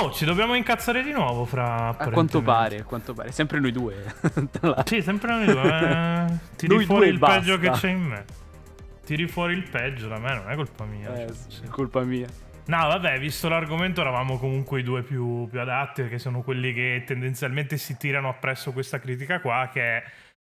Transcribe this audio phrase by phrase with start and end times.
[0.00, 1.88] Oh, ci dobbiamo incazzare di nuovo fra...
[1.88, 3.32] A quanto pare, a quanto pare.
[3.32, 4.02] Sempre noi due.
[4.86, 5.62] sì, sempre noi due.
[5.62, 6.56] Eh.
[6.56, 7.38] Tiri noi fuori il basta.
[7.38, 8.24] peggio che c'è in me.
[9.04, 11.12] Tiri fuori il peggio da me, non è colpa mia.
[11.12, 12.26] Eh, cioè, sì, è colpa mia.
[12.66, 17.02] No, vabbè, visto l'argomento eravamo comunque i due più, più adatti, perché sono quelli che
[17.04, 20.04] tendenzialmente si tirano appresso questa critica qua, che è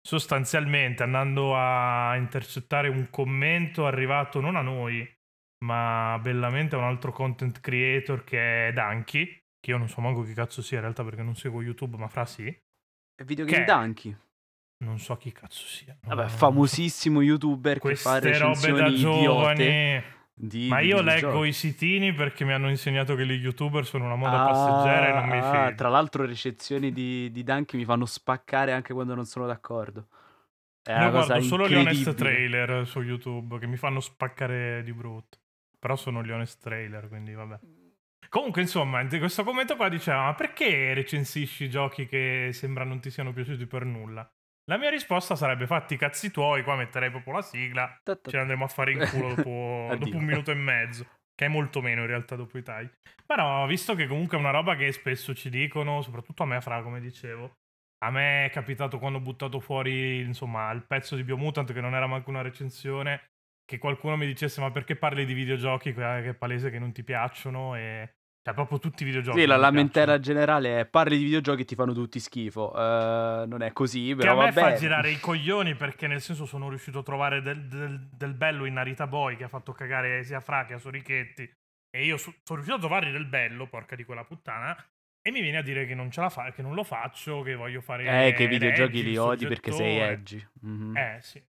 [0.02, 5.10] sostanzialmente andando a intercettare un commento arrivato non a noi,
[5.64, 10.22] ma bellamente a un altro content creator che è Danky, che io non so manco
[10.24, 12.46] chi cazzo sia in realtà perché non seguo YouTube, ma fra sì.
[12.48, 14.18] È Videogame Che- Donkey.
[14.80, 15.98] Non so chi cazzo sia.
[16.04, 20.04] Vabbè, Non- famosissimo youtuber che fa Queste robe recensioni da giovani.
[20.40, 24.16] Di, Ma io leggo i sitini perché mi hanno insegnato che gli youtuber sono una
[24.16, 25.76] moda Ah, passeggera e non mi ah, fido.
[25.78, 30.10] Tra l'altro, recensioni di, di Donkey mi fanno spaccare anche quando non sono d'accordo.
[30.84, 34.84] È Io una cosa guardo solo gli honest trailer su YouTube che mi fanno spaccare
[34.84, 35.40] di brutto.
[35.80, 37.60] Però sono gli honest trailer, quindi vabbè.
[38.30, 43.10] Comunque, insomma, in questo commento qua diceva: Ma perché recensisci giochi che sembra non ti
[43.10, 44.30] siano piaciuti per nulla?
[44.66, 47.98] La mia risposta sarebbe: Fatti i cazzi tuoi, qua metterei proprio la sigla.
[48.30, 51.08] Ce ne andremo a fare in culo dopo, dopo un minuto e mezzo.
[51.34, 52.90] Che è molto meno in realtà dopo i tagli.
[53.26, 56.82] Però, visto che comunque è una roba che spesso ci dicono, soprattutto a me, fra
[56.82, 57.54] come dicevo,
[58.04, 61.94] a me è capitato quando ho buttato fuori, insomma, il pezzo di Biomutant, che non
[61.96, 63.30] era manco una recensione,
[63.64, 66.92] che qualcuno mi dicesse: Ma perché parli di videogiochi che che è palese che non
[66.92, 67.76] ti piacciono?
[67.76, 68.16] E.
[68.48, 69.42] Cioè, proprio tutti i videogiochi.
[69.42, 70.24] Sì, la lamentela piacciono.
[70.24, 72.74] generale è parli di videogiochi e ti fanno tutti schifo.
[72.74, 76.22] Eh, non è così, Che però a me va fa girare i coglioni perché nel
[76.22, 79.74] senso sono riuscito a trovare del, del- del bello in Narita Boy che ha fatto
[79.74, 81.44] cagare sia Fra che a Sorichetti
[81.90, 84.74] e io so- sono riuscito a trovare del bello, porca di quella puttana,
[85.22, 87.54] e mi viene a dire che non ce la fa, che non lo faccio, che
[87.56, 90.48] voglio fare Eh, che i videogiochi li odi perché sei edgy.
[90.62, 90.96] Mhm.
[90.96, 91.44] Eh sì,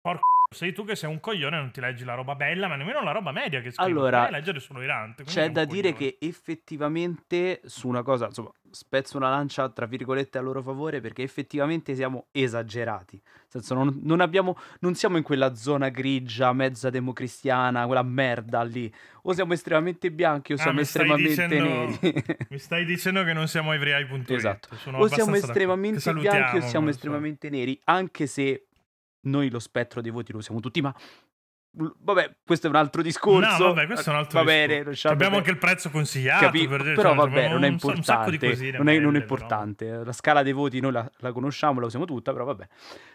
[0.00, 0.22] porco
[0.54, 3.02] sei tu che sei un coglione e non ti leggi la roba bella, ma nemmeno
[3.02, 5.16] la roba media che scrivi, Allora, leggere solo i rant.
[5.16, 6.16] quindi C'è da dire coglione.
[6.18, 11.22] che effettivamente su una cosa, insomma, spezzo una lancia tra virgolette a loro favore perché
[11.22, 13.20] effettivamente siamo esagerati.
[13.22, 18.62] Nel senso, non, non abbiamo, non siamo in quella zona grigia, mezza democristiana, quella merda
[18.62, 18.92] lì.
[19.22, 22.24] O siamo estremamente bianchi o Ah, siamo estremamente dicendo- neri.
[22.50, 24.30] Mi stai dicendo che non siamo everyeye.it.
[24.30, 24.68] Esatto.
[24.92, 28.64] O siamo estremamente bianchi o siamo estremamente neri, anche se
[29.24, 30.94] noi lo spettro dei voti lo siamo tutti, ma
[31.76, 33.62] vabbè, questo è un altro discorso.
[33.66, 34.66] No, vabbè, questo è un altro Va discorso.
[34.68, 35.36] bene, lasciamo Abbiamo perdere.
[35.36, 36.44] anche il prezzo consigliato.
[36.44, 38.72] Capi- per dire, però cioè, vabbè, non è importante.
[38.76, 40.04] Non è, non è importante.
[40.04, 42.66] La scala dei voti noi la, la conosciamo, la usiamo tutta, però vabbè.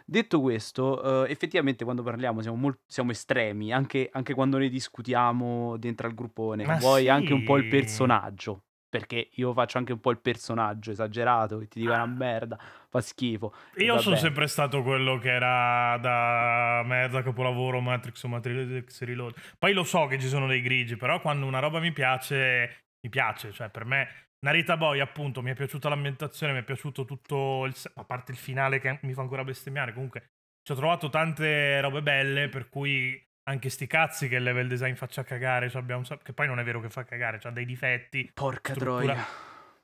[0.05, 5.77] Detto questo, eh, effettivamente quando parliamo siamo, mol- siamo estremi, anche, anche quando ne discutiamo
[5.77, 6.65] dentro al gruppone.
[6.65, 7.69] Ma Vuoi anche un po' il sì.
[7.69, 8.63] personaggio.
[8.89, 12.57] Perché io faccio anche un po' il personaggio esagerato, che ti dico una merda,
[12.89, 13.53] fa schifo.
[13.75, 19.35] Io sono sempre stato quello che era da mezza capolavoro Matrix o Matrix Reload.
[19.59, 23.09] Poi lo so che ci sono dei grigi, però quando una roba mi piace, mi
[23.11, 23.51] piace.
[23.51, 27.75] Cioè, per me, Narita Boy, appunto, mi è piaciuta l'ambientazione, mi è piaciuto tutto il.
[27.93, 29.93] A parte il finale che mi fa ancora bestemmiare.
[29.93, 30.31] Comunque,
[30.63, 33.23] ci ho trovato tante robe belle, per cui.
[33.43, 36.63] Anche sti cazzi che il level design faccia cagare, cioè abbiamo che poi non è
[36.63, 38.29] vero che fa cagare, ha dei difetti.
[38.33, 39.25] Porca struttura- troia.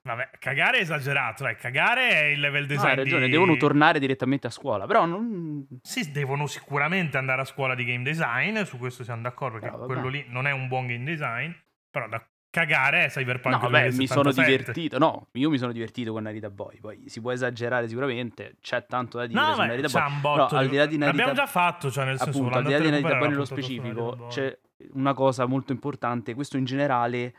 [0.06, 2.90] Vabbè, cagare è esagerato, dai, cagare è il level No, design.
[2.90, 5.66] hai ragione, di- devono tornare direttamente a scuola, però non...
[5.82, 9.82] Sì, devono sicuramente andare a scuola di game design, su questo siamo d'accordo, perché No,
[9.82, 9.94] vabbè.
[9.94, 11.50] quello lì non è un buon game design,
[11.90, 12.24] però da
[12.56, 14.72] cagare è Cyberpunk No, vabbè, mi sono 2077.
[14.72, 14.98] divertito.
[14.98, 16.80] No, io mi sono divertito con Narita Boy.
[16.80, 20.12] Poi si può esagerare sicuramente, c'è tanto da dire No, su vabbè, Narita Boy.
[20.14, 20.46] un botto.
[20.48, 22.72] Però al di là di Narita- L'abbiamo già fatto, cioè nel senso, Appunto, al di
[22.72, 24.30] là di Narita Boy nello specifico, Boy.
[24.30, 24.58] c'è
[24.94, 27.34] una cosa molto importante, questo in generale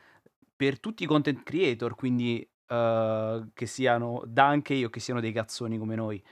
[0.54, 5.32] per tutti i content creator, quindi eh, che siano da anche io, che siano dei
[5.32, 6.22] cazzoni come noi.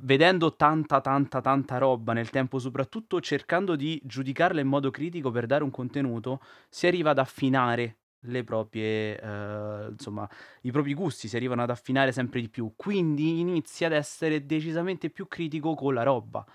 [0.00, 5.46] Vedendo tanta, tanta, tanta roba nel tempo, soprattutto cercando di giudicarla in modo critico per
[5.46, 10.28] dare un contenuto, si arriva ad affinare le proprie, eh, insomma,
[10.62, 12.74] i propri gusti, si arrivano ad affinare sempre di più.
[12.76, 16.46] Quindi inizi ad essere decisamente più critico con la roba.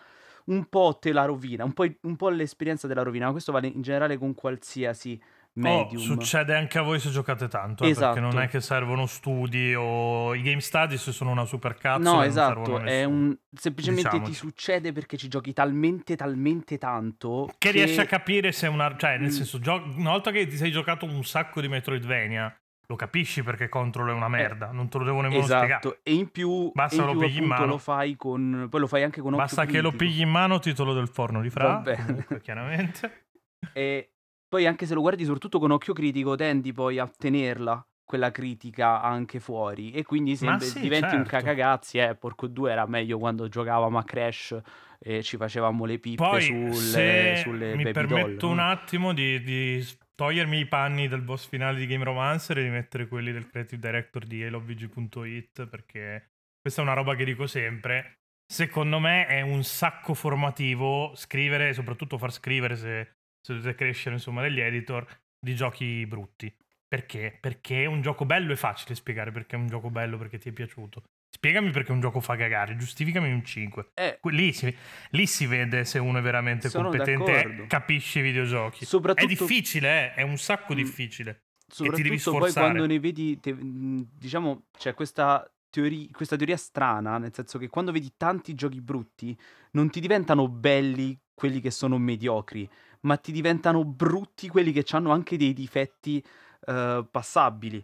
[0.46, 3.52] Un po' te la rovina, un po', un po' l'esperienza te la rovina, ma questo
[3.52, 5.22] vale in generale con qualsiasi
[5.56, 6.02] Oh, medium.
[6.02, 8.14] succede anche a voi se giocate tanto, eh, Esatto.
[8.16, 12.02] perché non è che servono studi o i game studies sono una super cazzo.
[12.12, 12.72] No, esatto,
[13.08, 13.38] un...
[13.56, 14.34] semplicemente ti Diciamoci.
[14.34, 18.96] succede perché ci giochi talmente, talmente tanto Che riesci a capire se è una.
[18.98, 19.32] cioè, nel Mm.
[19.32, 22.56] senso, gio- una volta che ti sei giocato un sacco di Metroidvania,
[22.88, 24.72] lo capisci perché Control è una merda.
[24.72, 25.66] non te lo devo nemmeno spiegare.
[25.66, 27.66] Eh, Esatto, e in più, Basta in lo più pigli in mano.
[27.68, 28.68] lo fai con...
[28.72, 29.98] Poi lo fai anche con Basta che lo critico.
[30.12, 31.84] pigli in mano, titolo del forno di Fra.
[31.84, 33.18] Comunque, chiaramente.
[33.72, 34.10] E
[34.54, 39.02] poi anche se lo guardi soprattutto con occhio critico, tendi poi a tenerla quella critica
[39.02, 41.38] anche fuori e quindi Ma sembra, sì, diventi un certo.
[41.38, 44.62] cagagazzi, eh, porco due era meglio quando giocavamo a Crash
[45.00, 48.70] e ci facevamo le pippe Poi, sulle, sulle mi permetto doll, un no?
[48.70, 49.84] attimo di, di
[50.14, 54.24] togliermi i panni del boss finale di Game Romancer e rimettere quelli del creative director
[54.24, 56.30] di HaloVG.it perché
[56.62, 58.20] questa è una roba che dico sempre.
[58.46, 64.42] Secondo me è un sacco formativo scrivere, soprattutto far scrivere se, se dovete crescere insomma
[64.42, 65.06] degli editor,
[65.40, 66.54] di giochi brutti.
[66.88, 67.38] Perché?
[67.40, 70.50] Perché è un gioco bello e facile spiegare perché è un gioco bello, perché ti
[70.50, 71.04] è piaciuto.
[71.36, 73.90] Spiegami perché un gioco fa cagare, giustificami un 5.
[73.96, 74.74] Eh, Lì si,
[75.10, 78.86] lì si vede se uno è veramente competente e capisce i videogiochi.
[79.16, 80.78] È difficile, eh, è un sacco Mm.
[80.78, 81.42] difficile.
[81.68, 87.18] soprattutto devi poi quando ne vedi, te- mh, diciamo, c'è questa, teori- questa teoria strana,
[87.18, 89.36] nel senso che quando vedi tanti giochi brutti,
[89.72, 92.70] non ti diventano belli quelli che sono mediocri,
[93.04, 96.24] ma ti diventano brutti quelli che hanno anche dei difetti
[96.66, 97.84] eh, passabili.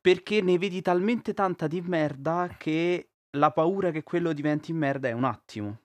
[0.00, 5.12] Perché ne vedi talmente tanta di merda che la paura che quello diventi merda è
[5.12, 5.78] un attimo.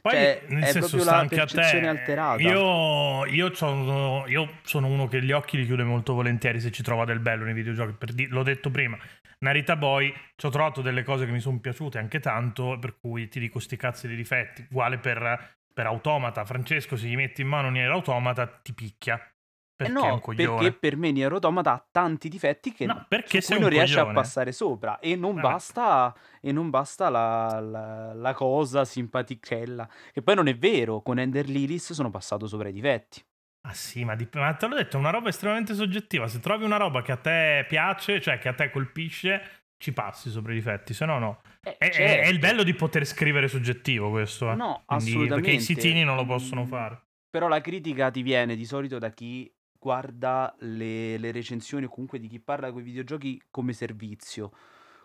[0.00, 1.88] Poi, Cioè, nel è senso, sta anche a percezione te.
[1.88, 2.42] alterata.
[2.42, 6.82] Io, io, c'ho- io sono uno che gli occhi li chiude molto volentieri se ci
[6.82, 8.12] trova del bello nei videogiochi.
[8.14, 8.98] Di- l'ho detto prima,
[9.38, 13.28] Narita Boy ci ho trovato delle cose che mi sono piaciute anche tanto, per cui
[13.28, 14.66] ti dico sti cazzi di difetti.
[14.70, 16.44] Uguale per, per Automata.
[16.46, 19.16] Francesco, se gli metti in mano Nier Automata, ti picchia.
[19.16, 20.58] Eh Perché è no, un coglione.
[20.60, 23.98] perché per me Nier Automata ha tanti difetti che No, perché su cui non riesce
[23.98, 25.40] a passare sopra e non Eh.
[25.40, 29.88] basta, e non basta la, la- la cosa simpatichella.
[30.12, 33.20] Che poi non è vero, con Ender Lilies sono passato sopra i difetti.
[33.66, 36.28] Ah sì, ma, dip- ma te l'ho detto, è una roba estremamente soggettiva.
[36.28, 40.30] Se trovi una roba che a te piace, cioè che a te colpisce, ci passi
[40.30, 41.42] sopra i difetti, se no no.
[41.62, 42.22] Eh, È, certo.
[42.26, 44.54] è il bello di poter scrivere soggettivo questo, eh.
[44.54, 45.34] No, Quindi- assolutamente.
[45.50, 47.02] Perché i sitini non lo possono Mm, fare.
[47.28, 52.18] Però la critica ti viene di solito da chi guarda le, le recensioni o comunque
[52.18, 54.52] di chi parla con i videogiochi come servizio.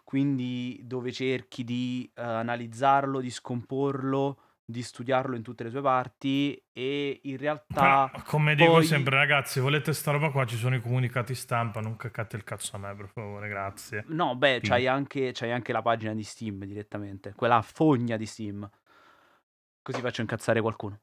[0.06, 4.38] Quindi dove cerchi di eh, analizzarlo, di scomporlo,
[4.70, 8.08] di studiarlo in tutte le sue parti e in realtà...
[8.12, 10.46] Però, come dico poi- sempre, ragazzi, volete sta roba qua?
[10.46, 14.06] Ci sono i comunicati stampa, non caccate il cazzo a me, per favore, grazie.
[14.10, 14.70] No, beh, Sì.
[14.70, 18.70] c'hai anche, c'hai anche la pagina di Steam direttamente, quella fogna di Steam.
[19.82, 21.00] Così faccio incazzare qualcuno.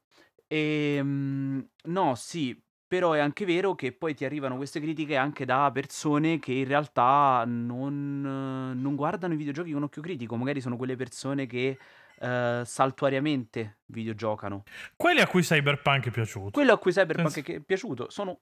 [0.47, 5.69] Ehm, no, sì, però è anche vero che poi ti arrivano queste critiche anche da
[5.73, 10.95] persone che in realtà non, non guardano i videogiochi con occhio critico, magari sono quelle
[10.95, 11.77] persone che
[12.19, 14.63] eh, saltuariamente videogiocano.
[14.95, 16.51] Quelli a cui Cyberpunk è piaciuto.
[16.51, 18.39] Quello a cui Cyberpunk Senza- è piaciuto sono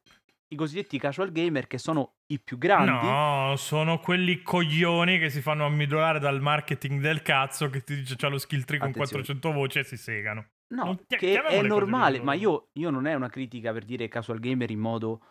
[0.48, 3.06] i cosiddetti casual gamer che sono i più grandi.
[3.08, 8.16] No, sono quelli coglioni che si fanno ammidolare dal marketing del cazzo che ti dice
[8.16, 9.24] c'ha lo skill tree con Attenzione.
[9.24, 10.50] 400 voci e si segano.
[10.68, 14.72] No, che è normale, ma io, io non è una critica per dire casual gamer
[14.72, 15.22] in modo,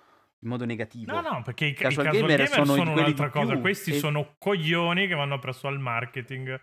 [0.41, 1.13] in modo negativo.
[1.13, 3.59] No, no, perché i, i Casual casual, gamer gamer, sono sono, un'altra cosa.
[3.59, 6.61] Questi e- sono coglioni che vanno presso al marketing.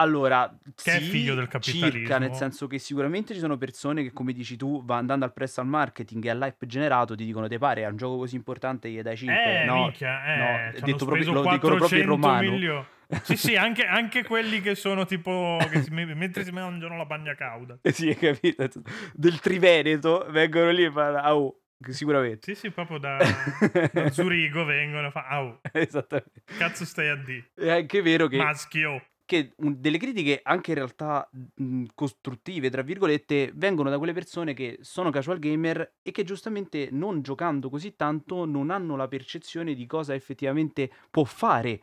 [0.00, 0.48] Allora,
[0.82, 1.90] Che è sì, figlio del capitalismo.
[1.90, 5.32] circa, nel senso che sicuramente ci sono persone che, come dici tu, va andando al
[5.34, 8.88] presso al marketing e all'hype generato, ti dicono, te pare, è un gioco così importante,
[8.88, 9.60] gli dai 5.
[9.60, 12.50] Eh, no, minchia, eh, no, detto proprio- lo dicono proprio in 400 romano.
[12.50, 12.84] milioni.
[13.24, 17.34] Sì, sì, anche, anche quelli che sono tipo, che si- mentre si mangiano la bagna
[17.34, 17.76] cauda.
[17.92, 18.66] Sì, hai capito?
[19.12, 22.54] Del Triveneto vengono lì e fanno, ah, oh, sicuramente.
[22.54, 23.18] Sì, sì, proprio da,
[23.92, 26.42] da Zurigo vengono e fa, au, Esattamente.
[26.56, 27.44] cazzo stai a di?
[27.54, 29.02] È anche vero che Maschio.
[29.30, 34.78] Che delle critiche anche in realtà mh, costruttive, tra virgolette, vengono da quelle persone che
[34.80, 39.86] sono casual gamer e che giustamente non giocando così tanto non hanno la percezione di
[39.86, 41.80] cosa effettivamente può fare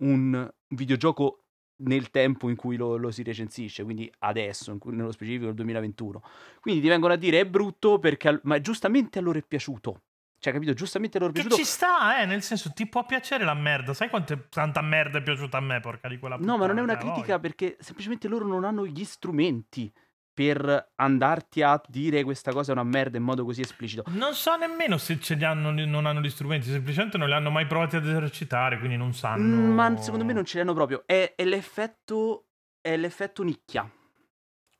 [0.00, 1.44] un videogioco
[1.78, 6.22] nel tempo in cui lo, lo si recensisce, quindi adesso, cui- nello specifico il 2021.
[6.60, 10.02] Quindi ti vengono a dire è brutto perché, ma giustamente a loro è piaciuto.
[10.38, 10.74] Cioè, capito?
[10.74, 11.62] Giustamente loro è Che piaciuto.
[11.62, 13.94] ci sta, eh, nel senso, ti può piacere la merda.
[13.94, 16.82] Sai quante, tanta merda è piaciuta a me, porca di quella No, ma non è
[16.82, 19.92] una puttana, critica perché semplicemente loro non hanno gli strumenti
[20.36, 24.04] per andarti a dire questa cosa è una merda in modo così esplicito.
[24.08, 27.50] Non so nemmeno se ce li hanno, non hanno gli strumenti, semplicemente non li hanno
[27.50, 29.42] mai provati ad esercitare, quindi non sanno.
[29.42, 31.04] Mm, Ma secondo me non ce l'hanno proprio.
[31.06, 32.48] È, è l'effetto.
[32.82, 33.90] È l'effetto nicchia.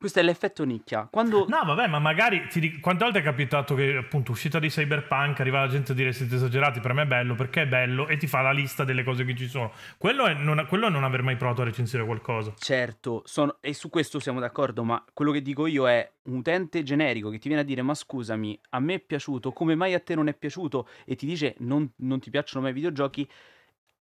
[0.06, 1.08] Questo è l'effetto nicchia.
[1.10, 1.46] Quando.
[1.48, 5.58] No, vabbè, ma magari ti quante volte è capitato che appunto uscita di Cyberpunk arriva
[5.58, 8.28] la gente a dire siete esagerati, per me è bello, perché è bello, e ti
[8.28, 9.72] fa la lista delle cose che ci sono.
[9.98, 12.54] Quello è non, quello è non aver mai provato a recensire qualcosa.
[12.56, 16.84] Certo, sono- e su questo siamo d'accordo, ma quello che dico io è un utente
[16.84, 19.98] generico che ti viene a dire: Ma scusami, a me è piaciuto, come mai a
[19.98, 20.86] te non è piaciuto?
[21.04, 23.28] E ti dice: Non, non ti piacciono mai i videogiochi.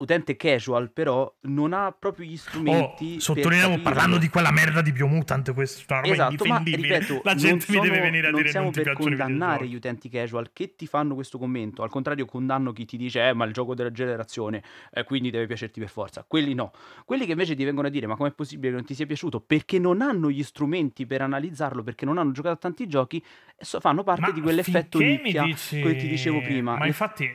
[0.03, 4.91] Utente casual però non ha proprio gli strumenti oh, sottolineiamo parlando di quella merda di
[4.91, 8.71] Biomutant questa roba esatto, ma ripeto, la gente mi deve venire a non dire siamo
[8.73, 10.51] non per condannare gli utenti casual.
[10.53, 11.83] Che ti fanno questo commento?
[11.83, 15.47] Al contrario condanno chi ti dice eh ma il gioco della generazione eh, quindi deve
[15.47, 16.25] piacerti per forza.
[16.27, 16.71] Quelli no.
[17.05, 19.39] Quelli che invece ti vengono a dire ma com'è possibile che non ti sia piaciuto?
[19.41, 23.23] Perché non hanno gli strumenti per analizzarlo perché non hanno giocato a tanti giochi
[23.57, 25.81] fanno parte ma di quell'effetto nicchia dici...
[25.81, 26.77] che ti dicevo prima.
[26.77, 27.29] ma infatti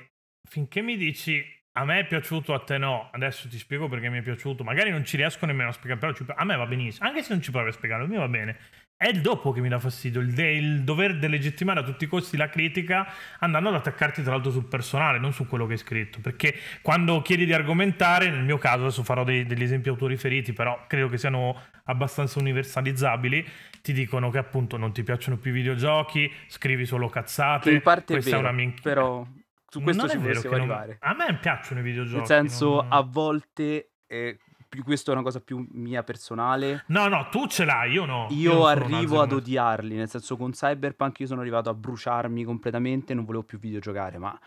[0.49, 3.09] finché mi dici a me è piaciuto, a te no.
[3.13, 4.65] Adesso ti spiego perché mi è piaciuto.
[4.65, 6.25] Magari non ci riesco nemmeno a spiegare, però ci...
[6.27, 7.09] a me va benissimo.
[7.09, 8.57] Anche se non ci provi a spiegarlo, a me va bene.
[8.97, 12.09] È il dopo che mi dà fastidio, il, de- il, dover delegittimare a tutti i
[12.09, 13.07] costi la critica
[13.39, 16.19] andando ad attaccarti tra l'altro sul personale, non su quello che hai scritto.
[16.21, 20.85] Perché quando chiedi di argomentare, nel mio caso, adesso farò dei, degli esempi autoriferiti, però
[20.89, 23.47] credo che siano abbastanza universalizzabili,
[23.83, 27.69] ti dicono che appunto non ti piacciono più i videogiochi, scrivi solo cazzate.
[27.69, 28.83] Che in parte questa è, vero, è una minchia.
[28.83, 29.25] però
[29.69, 30.71] su questo non ci possiamo non...
[30.71, 30.99] arrivare.
[31.01, 32.19] A me piacciono i videogiochi.
[32.19, 32.87] Nel senso, non...
[32.91, 34.39] a volte, eh,
[34.83, 36.85] questa è una cosa più mia personale.
[36.87, 38.27] No, no, tu ce l'hai, io no.
[38.31, 43.15] Io, io arrivo ad odiarli, nel senso con Cyberpunk io sono arrivato a bruciarmi completamente,
[43.15, 44.39] non volevo più videogiocare, ma...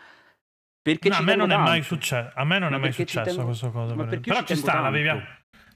[0.82, 1.64] Perché no, a me non tanto.
[1.64, 3.44] è mai successo, a me non ma è mai successo tengo...
[3.44, 3.94] questa cosa.
[3.94, 4.18] Ma per...
[4.18, 4.86] Però ci ci sta, tanto?
[4.86, 5.22] la viviamo.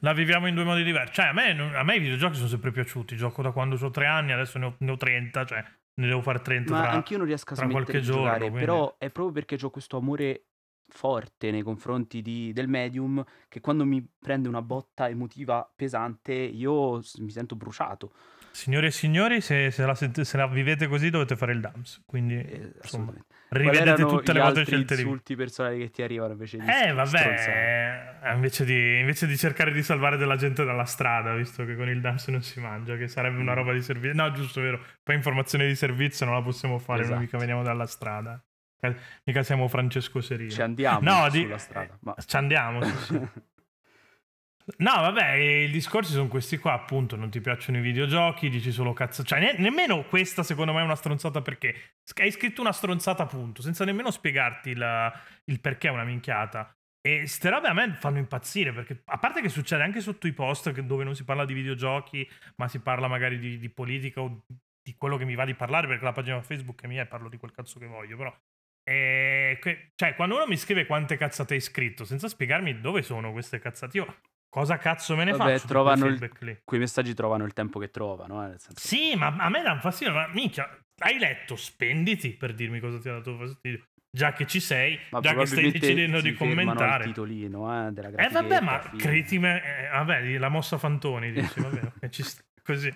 [0.01, 1.15] La viviamo in due modi diversi.
[1.15, 3.17] Cioè, a me, a me, i videogiochi sono sempre piaciuti.
[3.17, 5.45] Gioco da quando ho tre anni, adesso ne ho, ne ho 30.
[5.45, 5.65] Cioè,
[5.97, 8.23] ne devo fare 30 Ma tra, anch'io non riesco a smettere di giorno.
[8.23, 8.59] giocare, quindi...
[8.59, 10.45] però è proprio perché ho questo amore
[10.89, 17.03] forte nei confronti di, del medium che quando mi prende una botta emotiva pesante io
[17.19, 18.13] mi sento bruciato.
[18.51, 22.03] Signore e signori, se, se, la, se, la, vivete così dovete fare il DAMS.
[22.07, 23.13] Quindi, eh, insomma,
[23.49, 28.21] rivedete tutte le vostre scelte di insulti personali che ti arrivano invece di Eh, vabbè,
[28.23, 31.89] eh, invece di, invece di, cercare di salvare della gente dalla strada, visto che con
[31.89, 34.23] il DAMS non si mangia, che sarebbe una roba di servizio.
[34.23, 34.81] No, giusto, vero.
[35.03, 37.21] Poi informazione di servizio non la possiamo fare, esatto.
[37.21, 38.43] mica veniamo dalla strada.
[39.25, 40.51] Mica siamo Francesco Serino.
[40.51, 41.59] Ci andiamo no, sulla di...
[41.59, 41.99] strada.
[42.01, 42.15] Ma...
[42.25, 43.29] Ci andiamo, sì, sì.
[44.79, 48.93] No, vabbè, i discorsi sono questi qua, appunto, non ti piacciono i videogiochi, dici solo
[48.93, 49.23] cazzo...
[49.23, 53.63] Cioè, ne- nemmeno questa secondo me è una stronzata perché hai scritto una stronzata, appunto,
[53.63, 55.13] senza nemmeno spiegarti la...
[55.45, 56.77] il perché è una minchiata.
[57.01, 60.33] E ste robe a me fanno impazzire, perché a parte che succede anche sotto i
[60.33, 64.43] post dove non si parla di videogiochi, ma si parla magari di, di politica o
[64.49, 67.29] di quello che mi va di parlare, perché la pagina Facebook è mia e parlo
[67.29, 68.37] di quel cazzo che voglio, però...
[68.83, 69.61] E...
[69.95, 73.99] Cioè, quando uno mi scrive quante cazzate hai scritto, senza spiegarmi dove sono queste cazzate,
[73.99, 74.17] io
[74.57, 75.67] cosa cazzo me ne Vabbè, faccio?
[75.67, 78.51] Trovano il, quei messaggi trovano il tempo che trovano.
[78.51, 78.57] Eh.
[78.75, 80.15] Sì, ma a me dà fastidio.
[80.15, 80.67] Ma minchia,
[81.01, 83.85] hai letto, spenditi per dirmi cosa ti ha dato fastidio.
[84.11, 87.05] Già che ci sei, ma già che stai decidendo di commentare.
[87.05, 92.09] il titolino eh, della Eh vabbè, ma critime, eh, vabbè, la mossa Fantoni, dici, vabbè,
[92.09, 92.91] ci sta, così.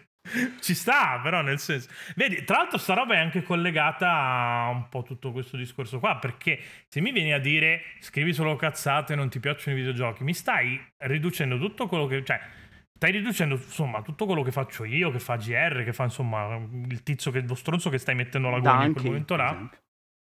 [0.60, 1.88] Ci sta, però nel senso.
[2.14, 6.16] Vedi, tra l'altro sta roba è anche collegata a un po' tutto questo discorso qua,
[6.18, 10.34] perché se mi vieni a dire scrivi solo cazzate, non ti piacciono i videogiochi, mi
[10.34, 12.24] stai riducendo tutto quello che...
[12.24, 12.40] Cioè,
[12.92, 16.54] stai riducendo insomma tutto quello che faccio io, che fa GR, che fa insomma
[16.88, 19.70] il tizio, che, lo stronzo che stai mettendo la gogna in quel momento là.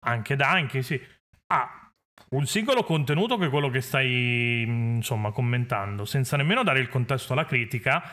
[0.05, 1.01] Anche Danke, sì.
[1.47, 1.91] Ah,
[2.29, 7.33] un singolo contenuto che è quello che stai insomma commentando, senza nemmeno dare il contesto
[7.33, 8.03] alla critica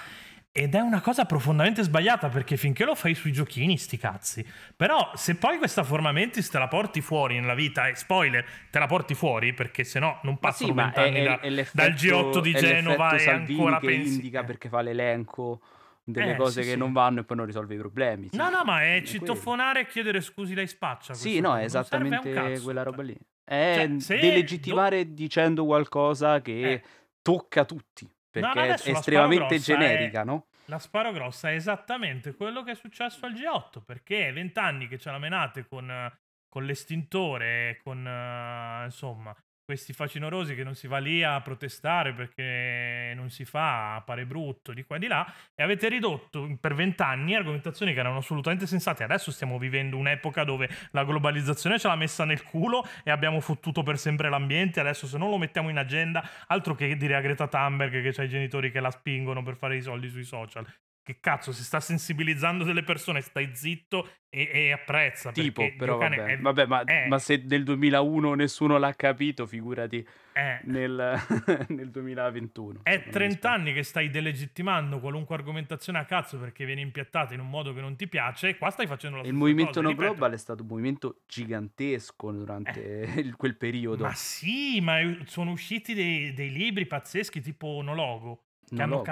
[0.58, 4.46] ed è una cosa profondamente sbagliata perché finché lo fai sui giochini, sti cazzi.
[4.74, 8.78] Però se poi questa forma mentis te la porti fuori nella vita, e spoiler, te
[8.78, 11.38] la porti fuori perché se no non passano sì, vent'anni da,
[11.72, 14.14] dal G8 di Genova e ancora che pensi...
[14.14, 15.60] indica perché fa l'elenco
[16.02, 16.78] delle Eh, cose sì, che sì.
[16.78, 18.28] non vanno e poi non risolve i problemi.
[18.30, 18.36] sì.
[18.36, 19.06] No, no, ma è quello.
[19.06, 21.12] citofonare e chiedere scusi lei spaccia.
[21.12, 22.62] Sì, no, è esattamente cazzo.
[22.62, 23.16] quella roba lì.
[23.44, 26.82] È Cioè, delegittimare dicendo qualcosa che Eh.
[27.20, 28.08] tocca tutti,
[28.40, 30.46] perché no, è estremamente sparo grossa è- generica, no?
[30.66, 34.98] La sparo grossa è esattamente quello che è successo al G8, perché è vent'anni che
[34.98, 39.34] ce la menate con, eh, con l'estintore, con eh, insomma
[39.66, 44.72] questi facinorosi che non si va lì a protestare perché non si fa, appare brutto
[44.72, 49.02] di qua e di là, e avete ridotto per vent'anni argomentazioni che erano assolutamente sensate.
[49.02, 53.82] Adesso stiamo vivendo un'epoca dove la globalizzazione ce l'ha messa nel culo e abbiamo fottuto
[53.82, 54.78] per sempre l'ambiente.
[54.78, 58.22] Adesso se non lo mettiamo in agenda, altro che dire a Greta Thunberg che c'ha
[58.22, 60.64] i genitori che la spingono per fare i soldi sui social.
[61.06, 65.30] Che cazzo, si sta sensibilizzando delle persone, stai zitto e, e apprezza.
[65.30, 67.06] Tipo, però vabbè, è- vabbè, ma, eh.
[67.06, 71.16] ma se nel 2001 nessuno l'ha capito, figurati è, nel,
[71.68, 72.80] nel 2021.
[72.82, 77.38] è insomma, 30 anni che stai delegittimando qualunque argomentazione a cazzo perché viene impiattata in
[77.40, 79.70] un modo che non ti piace e qua stai facendo la E il stessa movimento
[79.74, 79.82] cosa.
[79.82, 82.80] no Ripeto, global è stato un movimento gigantesco durante
[83.22, 84.02] il- quel periodo.
[84.02, 88.42] Ma sì, ma sono usciti dei, dei libri pazzeschi tipo Nologo.
[88.66, 89.04] Che No hanno logo.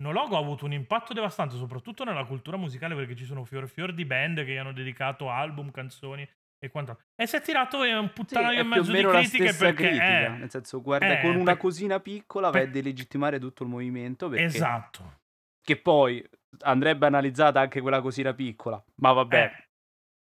[0.00, 3.92] Nologo ha avuto un impatto devastante, soprattutto nella cultura musicale, perché ci sono fior fior
[3.92, 6.26] di band che gli hanno dedicato album, canzoni.
[6.62, 7.00] e quanto.
[7.14, 9.82] E si è tirato un Sì, puttanaio più o mezzo di critiche perché...
[9.88, 13.38] critica, eh, nel senso guarda eh, con una per- cosina piccola vai a per- delegittimare
[13.38, 15.20] tutto il movimento perché Esatto.
[15.62, 16.22] che poi
[16.60, 19.42] andrebbe analizzata anche quella cosina piccola, ma vabbè.
[19.42, 19.68] Eh,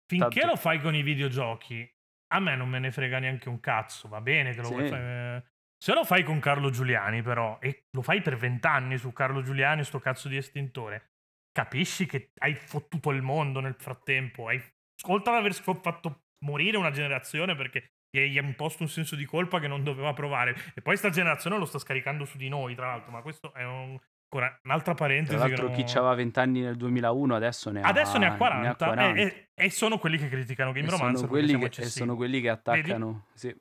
[0.06, 1.86] finché tanto- lo fai con i videogiochi,
[2.32, 4.08] a me non me ne frega neanche un cazzo.
[4.08, 4.72] Va bene che lo Sì.
[4.72, 5.51] vuoi fare.
[5.82, 9.82] Se lo fai con Carlo Giuliani, però, e lo fai per vent'anni su Carlo Giuliani,
[9.82, 11.10] sto cazzo di estintore,
[11.50, 14.46] capisci che hai fottuto il mondo nel frattempo.
[14.46, 14.62] Hai,
[15.08, 19.58] oltre ad aver fatto morire una generazione perché gli hai imposto un senso di colpa
[19.58, 20.54] che non doveva provare.
[20.76, 23.10] E poi sta generazione lo sta scaricando su di noi, tra l'altro.
[23.10, 23.98] Ma questo è un-
[24.32, 25.36] ancora un'altra parentesi.
[25.36, 28.36] Tra l'altro non- chi aveva 20 anni nel 2001 adesso ne ha Adesso ne ha
[28.36, 29.20] 40, 40.
[29.20, 29.24] E,
[29.56, 31.16] e- e sono quelli che criticano Game E Romancer.
[31.16, 33.52] sono, quelli che, e sono quelli che attaccano, sì.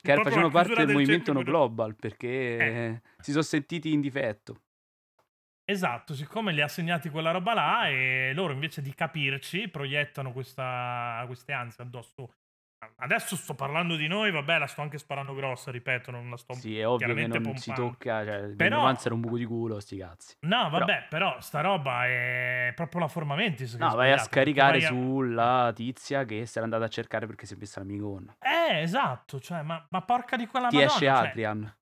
[0.00, 3.02] Che facevano parte del del movimento no global perché Eh.
[3.18, 4.62] si sono sentiti in difetto.
[5.70, 11.22] Esatto, siccome li ha segnati quella roba là e loro invece di capirci proiettano questa,
[11.26, 12.32] queste ansie addosso.
[13.00, 16.52] Adesso sto parlando di noi, vabbè, la sto anche sparando grossa, ripeto, non la sto
[16.54, 17.90] Sì, è ovvio che non si pompando.
[17.90, 20.34] tocca, cioè, Però- è un buco di culo, sti cazzi.
[20.46, 23.72] No, vabbè, però, sta roba è proprio la Formamentis.
[23.72, 27.26] che No, vai a scaricare vai a- sulla tizia che si era andata a cercare
[27.26, 28.36] perché si è messa l'amicona.
[28.40, 30.92] Eh, esatto, cioè, ma, ma porca di quella Ti madonna.
[30.92, 31.76] esce cioè, Adrian.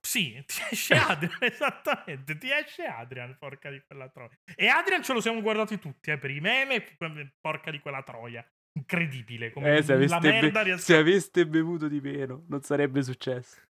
[0.00, 4.30] Sì, ti esce Adrian, esattamente, ti esce Adrian, porca di quella troia.
[4.54, 6.96] E Adrian ce lo siamo guardati tutti, eh, per i meme,
[7.40, 8.46] porca di quella troia.
[8.76, 10.82] Incredibile, come Eh, se la aveste, be- merda riesca...
[10.82, 13.60] se aveste bevuto di meno, non sarebbe successo.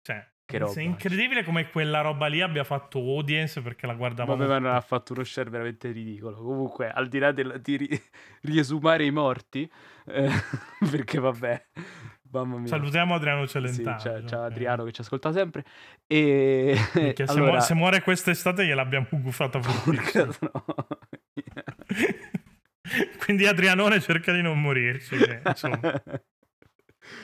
[0.00, 0.72] Cioè, Che roba.
[0.80, 4.36] è incredibile come quella roba lì abbia fatto audience perché la guardavamo...
[4.36, 6.42] Vabbè, ma non ha fatto uno share veramente ridicolo.
[6.42, 8.02] Comunque, al di là del- di ri-
[8.42, 9.70] riesumare i morti,
[10.06, 10.28] eh,
[10.90, 11.66] perché vabbè,
[12.30, 12.66] mamma mia.
[12.68, 13.96] Salutiamo Adriano Sì, Celentano.
[13.98, 15.64] c'è, c'è cioè, Adriano che ci ascolta sempre.
[16.06, 20.02] E se, allora, se muore quest'estate gliel'abbiamo gufata porca
[20.32, 20.64] fortissimo.
[23.18, 25.80] Quindi Adrianone cerca di non morirci, che, insomma,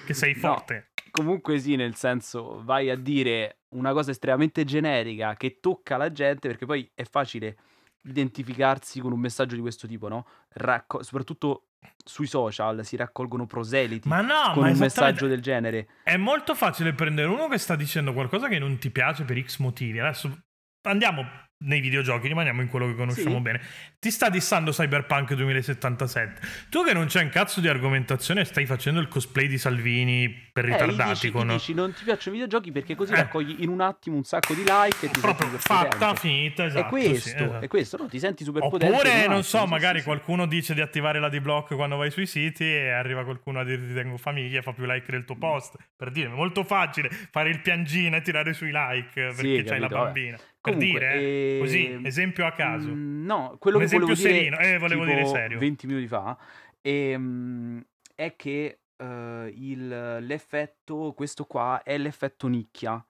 [0.06, 0.90] che sei No, forte.
[1.10, 6.48] Comunque sì, nel senso, vai a dire una cosa estremamente generica che tocca la gente,
[6.48, 7.56] perché poi è facile
[8.02, 10.26] identificarsi con un messaggio di questo tipo, no?
[10.50, 11.66] Racco- soprattutto
[12.04, 15.88] sui social si raccolgono proseliti Ma no, con ma un messaggio del genere.
[16.02, 19.58] È molto facile prendere uno che sta dicendo qualcosa che non ti piace per X
[19.58, 19.98] motivi.
[19.98, 20.38] Adesso
[20.82, 21.22] andiamo
[21.62, 23.40] nei videogiochi, rimaniamo in quello che conosciamo Sì.
[23.40, 23.60] bene.
[23.98, 26.40] Ti sta dissando Cyberpunk 2077.
[26.70, 30.64] Tu che non c'è un cazzo di argomentazione stai facendo il cosplay di Salvini per
[30.64, 31.48] Eh, ritardati dici, con...
[31.48, 33.16] dici, non ti piacciono i videogiochi perché così Eh.
[33.16, 36.20] raccogli in un attimo un sacco di like e ti Proprio fatta, potente.
[36.20, 36.86] finita, esatto.
[36.86, 37.64] è questo, sì, esatto.
[37.64, 38.06] è questo, no?
[38.08, 41.96] Ti senti super Oppure, non so, magari sì, qualcuno dice di attivare la D-Block quando
[41.96, 45.24] vai sui siti e arriva qualcuno a dirti tengo famiglia e fa più like del
[45.26, 45.76] tuo post.
[45.94, 49.88] Per dire, è molto facile fare il piangino e tirare sui like perché c'hai la
[49.88, 50.36] capito, vabbè.
[50.62, 52.88] Per Comunque, dire, eh, eh, così, esempio a caso.
[52.90, 55.58] mm, no, quello Un che volevo esempio dire, serino, eh, volevo dire serio.
[55.58, 56.38] 20 minuti fa,
[56.82, 57.82] ehm,
[58.14, 63.02] è che eh, il- l'effetto, questo qua, è l'effetto nicchia,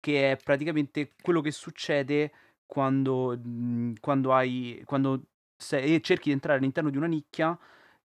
[0.00, 2.32] che è praticamente quello che succede
[2.66, 7.56] quando, mm, quando hai, quando sei- cerchi di entrare all'interno di una nicchia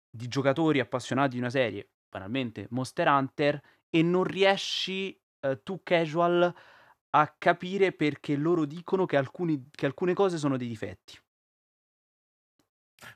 [0.08, 6.54] di giocatori appassionati di una serie, banalmente Monster Hunter, e non riesci eh, tu casual
[7.16, 11.16] a capire perché loro dicono che, alcuni- che alcune cose sono dei difetti.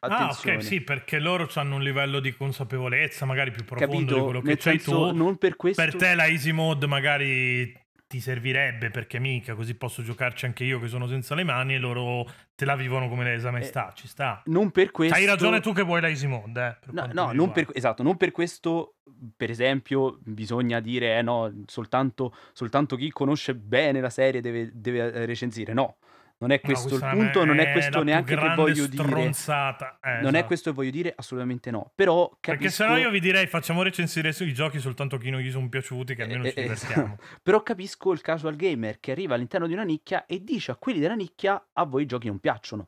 [0.00, 0.56] Ah, Attenzione.
[0.58, 4.24] ok, sì, perché loro hanno un livello di consapevolezza magari più profondo di Capito?
[4.24, 5.16] quello che Nel c'hai senso, tu.
[5.16, 5.82] non per questo...
[5.82, 7.72] Per te la easy mode magari
[8.08, 11.78] ti servirebbe perché mica così posso giocarci anche io che sono senza le mani e
[11.78, 14.42] loro te la vivono come lesa maestà, ci sta.
[14.46, 15.14] Non per questo...
[15.14, 18.16] Hai ragione tu che vuoi la easy mode, eh, No, no, non per, esatto, non
[18.16, 18.96] per questo,
[19.36, 25.12] per esempio, bisogna dire, eh no, soltanto, soltanto chi conosce bene la serie deve, deve
[25.12, 25.74] eh, recensire.
[25.74, 25.98] No,
[26.40, 29.02] non è No, questo il questa punto, non è questo neanche che voglio dire.
[29.04, 29.98] stronzata.
[30.00, 30.46] Eh, Non è esatto.
[30.46, 31.90] questo che voglio dire, assolutamente no.
[31.94, 32.82] Però Perché capisco...
[32.84, 36.22] sennò io vi direi facciamo recensire sui giochi soltanto chi non gli sono piaciuti, che
[36.22, 37.16] almeno Eh, ci eh, divertiamo.
[37.42, 41.00] Però capisco il casual gamer che arriva all'interno di una nicchia e dice a quelli
[41.00, 42.86] della nicchia a voi i giochi non piacciono.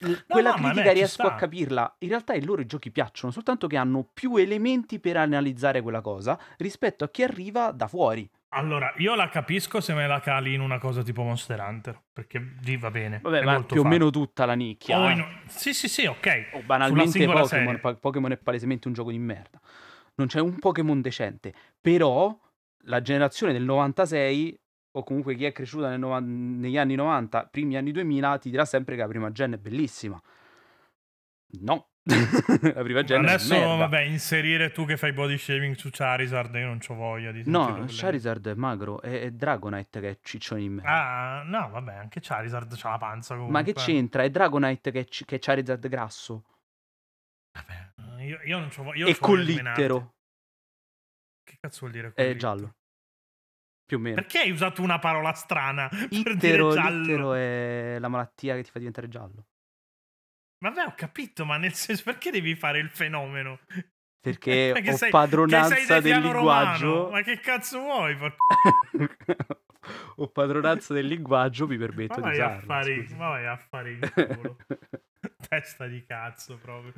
[0.00, 1.96] L- Quella no, critica riesco a capirla.
[1.98, 6.38] In realtà i loro giochi piacciono, soltanto che hanno più elementi per analizzare quella cosa
[6.58, 8.28] rispetto a chi arriva da fuori.
[8.50, 12.54] Allora, io la capisco se me la cali in una cosa tipo Monster Hunter, perché
[12.62, 13.20] lì va bene.
[13.20, 13.88] Vabbè, ma più o facile.
[13.88, 14.98] meno tutta la nicchia.
[14.98, 15.12] O eh.
[15.12, 16.26] in- Sì, sì, sì, ok.
[16.52, 17.98] O Sulla banalmente Pokémon.
[18.00, 19.60] Pokémon è palesemente un gioco di merda.
[20.14, 21.52] Non c'è un Pokémon decente.
[21.78, 22.36] Però
[22.84, 24.58] la generazione del 96,
[24.92, 28.94] o comunque chi è cresciuta novan- negli anni 90, primi anni 2000, ti dirà sempre
[28.94, 30.20] che la prima gen è bellissima.
[31.60, 31.88] No,
[32.74, 36.66] la prima gen Adesso, è vabbè, inserire tu che fai body shaming su Charizard, io
[36.66, 40.68] non c'ho voglia di No, Charizard è magro, è, è Dragonite che è ciccione di
[40.70, 40.90] merda.
[40.90, 43.60] Ah, no, vabbè, anche Charizard c'ha la panza comunque.
[43.60, 44.22] Ma che c'entra?
[44.22, 46.44] È Dragonite che è, che è Charizard grasso.
[47.52, 49.80] Vabbè, io, io non e con voglia di menarti.
[49.80, 50.14] l'ittero.
[51.44, 52.56] Che cazzo vuol dire È con giallo.
[52.60, 52.76] l'ittero?
[53.84, 54.14] Più o meno.
[54.16, 57.34] Perché hai usato una parola strana per dire Ittero, giallo?
[57.34, 59.46] è la malattia che ti fa diventare giallo.
[60.60, 63.60] Vabbè, ho capito, ma nel senso, perché devi fare il fenomeno?
[64.20, 66.70] Perché Che ho sei- padronanza che sei del defiano romano.
[66.72, 67.10] linguaggio.
[67.10, 68.16] Ma che cazzo vuoi?
[68.16, 68.34] por-
[70.16, 72.66] ho padronanza del linguaggio, mi Ma permetto di usarlo.
[72.66, 74.56] fare, ma vai a fare il culo.
[75.48, 76.92] Testa di cazzo proprio.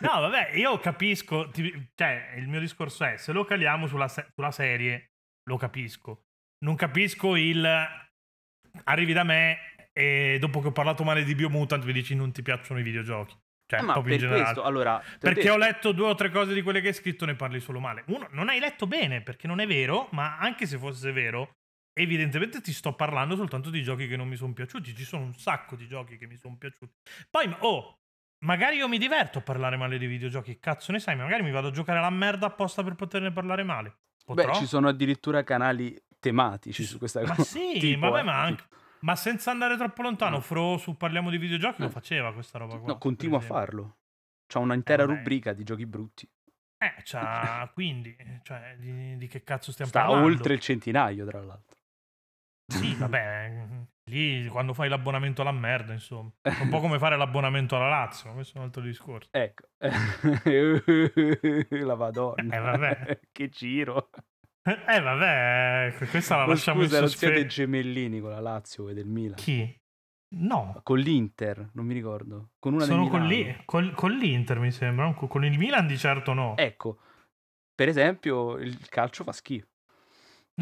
[0.00, 4.50] No, vabbè, io capisco, ti- cioè, il mio discorso è, se lo caliamo sulla, sulla
[4.50, 5.12] serie,
[5.48, 6.24] lo capisco.
[6.64, 7.64] Non capisco il...
[8.84, 12.42] Arrivi da me e dopo che ho parlato male di Biomutant mi dici non ti
[12.42, 13.34] piacciono i videogiochi.
[13.66, 14.42] Cioè, Eh, ma proprio in generale.
[14.44, 17.24] questo, allora, Perché detto- ho letto due o tre cose di quelle che hai scritto,
[17.24, 18.02] ne parli solo male.
[18.08, 21.52] Uno, non hai letto bene, perché non è vero, ma anche se fosse vero,
[21.98, 24.94] evidentemente ti sto parlando soltanto di giochi che non mi sono piaciuti.
[24.94, 26.92] Ci sono un sacco di giochi che mi sono piaciuti.
[27.30, 27.94] Poi, oh,
[28.44, 31.68] magari io mi diverto a parlare male di videogiochi, cazzo ne sai, magari mi vado
[31.68, 33.96] a giocare la merda apposta per poterne parlare male.
[34.24, 34.52] Potrò?
[34.52, 37.42] Beh, ci sono addirittura canali tematici su questa Ma cosa.
[37.44, 38.64] sì, Tipo, vabbè, eh, ma, anche-
[39.04, 40.40] ma senza andare troppo lontano, No.
[40.40, 41.92] Fro su Parliamo di videogiochi lo No.
[41.92, 42.86] faceva questa roba qua.
[42.88, 43.96] No, continua a farlo.
[44.46, 45.18] C'ha una intera vabbè.
[45.18, 46.28] rubrica di giochi brutti.
[46.78, 50.26] Eh, c'ha quindi, cioè, di, di che cazzo stiamo Sta parlando?
[50.26, 51.76] oltre il centinaio, tra l'altro.
[52.66, 53.66] Sì, vabbè,
[54.10, 56.30] lì quando fai l'abbonamento alla merda, insomma.
[56.40, 59.28] È un po' come fare l'abbonamento alla Lazio, questo è un altro discorso.
[59.32, 59.68] Ecco.
[61.86, 62.56] la Madonna.
[62.56, 63.20] Eh, vabbè.
[63.32, 64.10] che giro.
[64.86, 67.54] Eh, vabbè, questa la lasciamo scusa, in non siete sospeso.
[67.54, 69.36] gemellini con la Lazio e del Milan.
[69.36, 69.78] Chi?
[70.36, 72.50] No, Con l'Inter, non mi ricordo.
[72.58, 75.12] Con una sono con, lì- col- con l'Inter, mi sembra.
[75.14, 76.56] Con il Milan di certo no.
[76.56, 76.98] Ecco,
[77.74, 79.66] per esempio, il calcio fa schifo.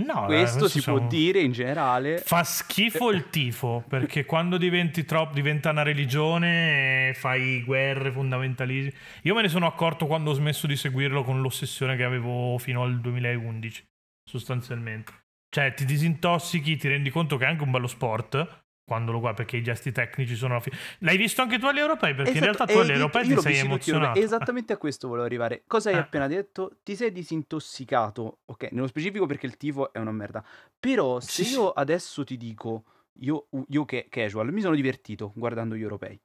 [0.00, 2.18] no, Questo si può siamo- dire in generale.
[2.18, 8.92] Fa schifo il tifo, perché quando diventi troppo, diventa una religione, fai guerre, fondamentalismi.
[9.22, 12.82] Io me ne sono accorto quando ho smesso di seguirlo con l'ossessione che avevo fino
[12.82, 13.86] al 2011,
[14.24, 15.12] sostanzialmente.
[15.48, 19.36] Cioè, ti disintossichi, ti rendi conto che è anche un bello sport quando lo guardi,
[19.42, 20.60] perché i gesti tecnici sono...
[20.60, 22.14] fi- L'hai visto anche tu agli europei?
[22.14, 24.18] Perché in Esatto, realtà tu hai agli europei ti sei emozionato.
[24.18, 25.62] Esattamente a questo volevo arrivare.
[25.66, 25.98] Cosa hai Eh.
[25.98, 26.78] appena detto?
[26.82, 30.44] Ti sei disintossicato, ok, nello specifico perché il tifo è una merda.
[30.78, 32.84] Però se io adesso ti dico,
[33.20, 36.18] io, io che casual, mi sono divertito guardando gli europei.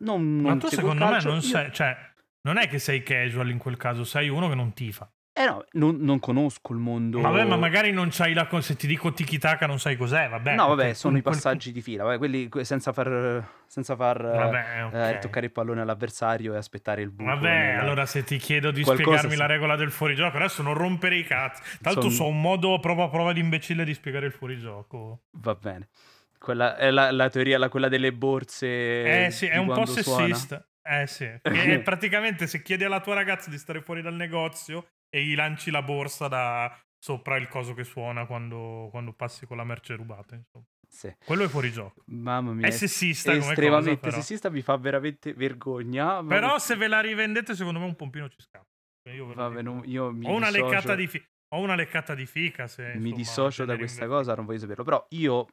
[0.00, 1.72] Non, Ma non tu seguo il secondo me calcio, non io- sei...
[1.72, 1.96] Cioè,
[2.42, 5.10] non è che sei casual in quel caso, sei uno che non tifa.
[5.38, 7.20] Eh no, non, non conosco il mondo...
[7.20, 8.48] Vabbè, ma magari non c'hai la.
[8.60, 10.28] Se ti dico tiki taka, non sai cos'è.
[10.28, 14.20] Vabbè, no, vabbè, sono i passaggi di fila, vabbè, quelli que- senza far, senza far
[14.20, 15.18] eh, Vabbè, eh, ok.
[15.20, 17.30] toccare il pallone all'avversario e aspettare il buco.
[17.30, 19.38] Vabbè, nella- allora se ti chiedo di Qualcosa spiegarmi sì.
[19.38, 21.62] la regola del fuorigioco, adesso non rompere i cazzi.
[21.80, 25.20] Tra l'altro, Son- so un modo prova a prova di imbecille di spiegare il fuorigioco.
[25.34, 25.88] Va bene.
[26.36, 29.26] Quella è la, la teoria, la- quella delle borse.
[29.26, 30.26] Eh sì, è un po' quando suona.
[30.34, 30.66] sessista.
[30.82, 31.24] Eh sì.
[31.42, 31.42] È
[31.84, 35.82] praticamente se chiedi alla tua ragazza di stare fuori dal negozio e gli lanci la
[35.82, 40.34] borsa da sopra il coso che suona quando, quando passi con la merce rubata.
[40.34, 40.64] Insomma.
[40.90, 41.14] Sì.
[41.24, 42.02] Quello è fuorigioco.
[42.06, 42.66] Mamma mia.
[42.66, 44.16] È sessista cosa, estremamente però.
[44.16, 46.22] sessista, mi fa veramente vergogna.
[46.22, 48.66] ma- Però se ve la rivendete, secondo me un pompino ci scappa.
[49.02, 52.14] Cioè, Io Vabbè, non- io mi Ho una, dissocio, leccata di fi- ho una leccata
[52.14, 52.66] di fica.
[52.66, 54.82] Se, mi insomma, dissocio da questa cosa, non voglio saperlo.
[54.84, 55.46] Però io,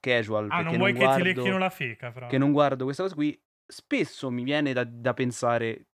[0.00, 2.10] casual, Ah, perché non vuoi che guardo, ti lecchino la fica?
[2.10, 2.26] Fra.
[2.26, 5.86] che non guardo questa cosa qui, spesso mi viene da, da pensare,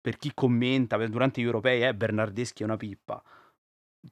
[0.00, 3.22] per chi commenta durante gli europei, eh, Bernardeschi è una pippa.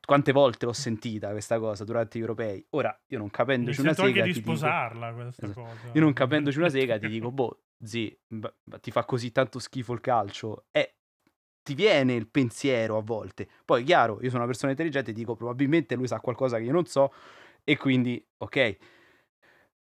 [0.04, 2.64] Quante volte l'ho sentita questa cosa durante gli europei?
[2.70, 5.60] Ora, io non Mi capendoci una sento anche sega, di ti dico- sposarla questa Esatto.
[5.62, 5.90] cosa.
[5.94, 9.94] Io non capendoci una sega ti dico, boh, zi, ma- ti fa così tanto schifo
[9.94, 10.66] il calcio?
[10.72, 10.94] E
[11.62, 13.48] ti viene il pensiero a volte.
[13.64, 16.72] Poi, chiaro, io sono una persona intelligente e dico, probabilmente lui sa qualcosa che io
[16.72, 17.12] non so
[17.64, 18.76] e quindi, ok.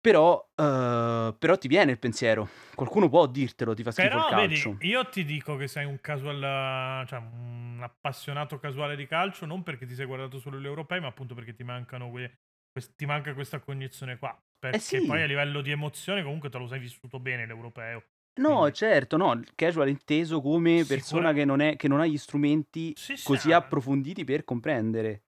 [0.05, 2.47] Però, eh, però ti viene il pensiero.
[2.75, 4.77] Qualcuno può dirtelo, ti fa schifo Però, il vedi, calcio.
[4.81, 9.87] io ti dico che sei un casual, cioè un appassionato casuale di calcio, non perché
[9.87, 12.37] ti sei guardato solo gli europei, ma appunto perché ti mancano que-
[12.71, 14.37] quest- ti manca questa cognizione qua.
[14.59, 15.07] Perché Eh sì.
[15.07, 18.03] poi a livello di emozione comunque te lo sei vissuto bene l'europeo.
[18.37, 21.99] No, quindi- certo, no, il casual è inteso come persona che non, è, che non
[21.99, 23.57] ha gli strumenti Sì, sì, così ah.
[23.57, 25.23] approfonditi per comprendere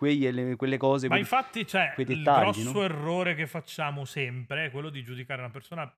[0.00, 1.08] quegli quelle cose.
[1.08, 2.82] Ma quei- infatti, cioè, il grosso no?
[2.82, 5.94] errore che facciamo sempre è quello di giudicare una persona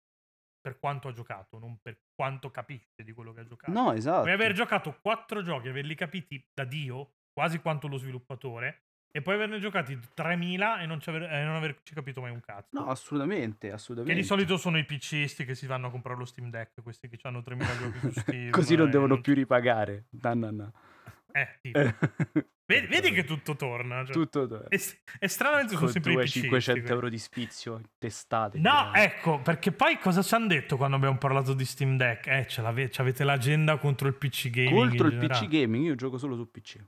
[0.61, 3.71] per quanto ha giocato, non per quanto capisce di quello che ha giocato.
[3.71, 4.23] No, esatto.
[4.23, 9.35] Puoi aver giocato quattro giochi, averli capiti da Dio, quasi quanto lo sviluppatore, e poi
[9.35, 12.71] averne giocati 3000 e non, ci aver, e non averci capito mai un cazzo.
[12.73, 14.21] No, assolutamente, che assolutamente.
[14.21, 17.19] di solito sono i PCisti che si vanno a comprare lo Steam Deck, questi che
[17.23, 18.51] hanno 3000 giochi su Steam.
[18.51, 20.07] Così non e devono più ripagare.
[20.11, 20.73] No, no, no.
[21.33, 21.95] Eh, tipo.
[22.65, 24.05] Vedi, vedi che tutto torna.
[24.05, 24.15] Cioè.
[24.15, 24.69] Tutto torna.
[24.69, 24.81] E,
[25.19, 26.45] e stranamente sono sempre i 200 PC.
[26.63, 28.59] 500 euro di spizio, testate.
[28.59, 29.05] No, direi.
[29.05, 32.27] ecco, perché poi cosa ci hanno detto quando abbiamo parlato di Steam Deck?
[32.29, 34.75] Eh, ce l'ave- avete l'agenda contro il PC gaming.
[34.75, 35.47] Contro il generale.
[35.47, 36.79] PC gaming, io gioco solo su PC.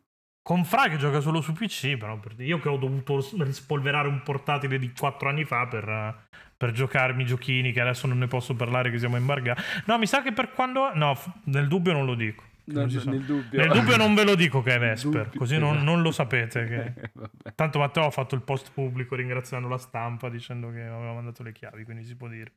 [0.42, 4.78] Con Fra che gioca solo su PC, però io che ho dovuto rispolverare un portatile
[4.78, 6.14] di 4 anni fa per, eh,
[6.54, 9.62] per giocarmi i giochini che adesso non ne posso parlare che siamo imbargati.
[9.86, 10.94] No, mi sa che per quando...
[10.94, 12.44] No, nel dubbio non lo dico.
[12.66, 13.60] No, nel dubbio.
[13.60, 16.64] Nel dubbio non ve lo dico che è Vesper, dubbio, così non, non lo sapete.
[16.66, 17.10] Che...
[17.12, 17.54] Vabbè.
[17.54, 21.52] Tanto Matteo ha fatto il post pubblico ringraziando la stampa dicendo che aveva mandato le
[21.52, 22.52] chiavi, quindi si può dire.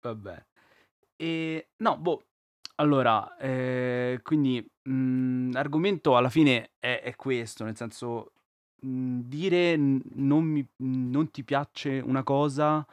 [0.00, 0.44] Vabbè.
[1.16, 2.22] E no, boh.
[2.76, 8.32] Allora, eh, quindi mh, l'argomento alla fine è, è questo, nel senso
[8.82, 12.86] mh, dire n- non, mi- non ti piace una cosa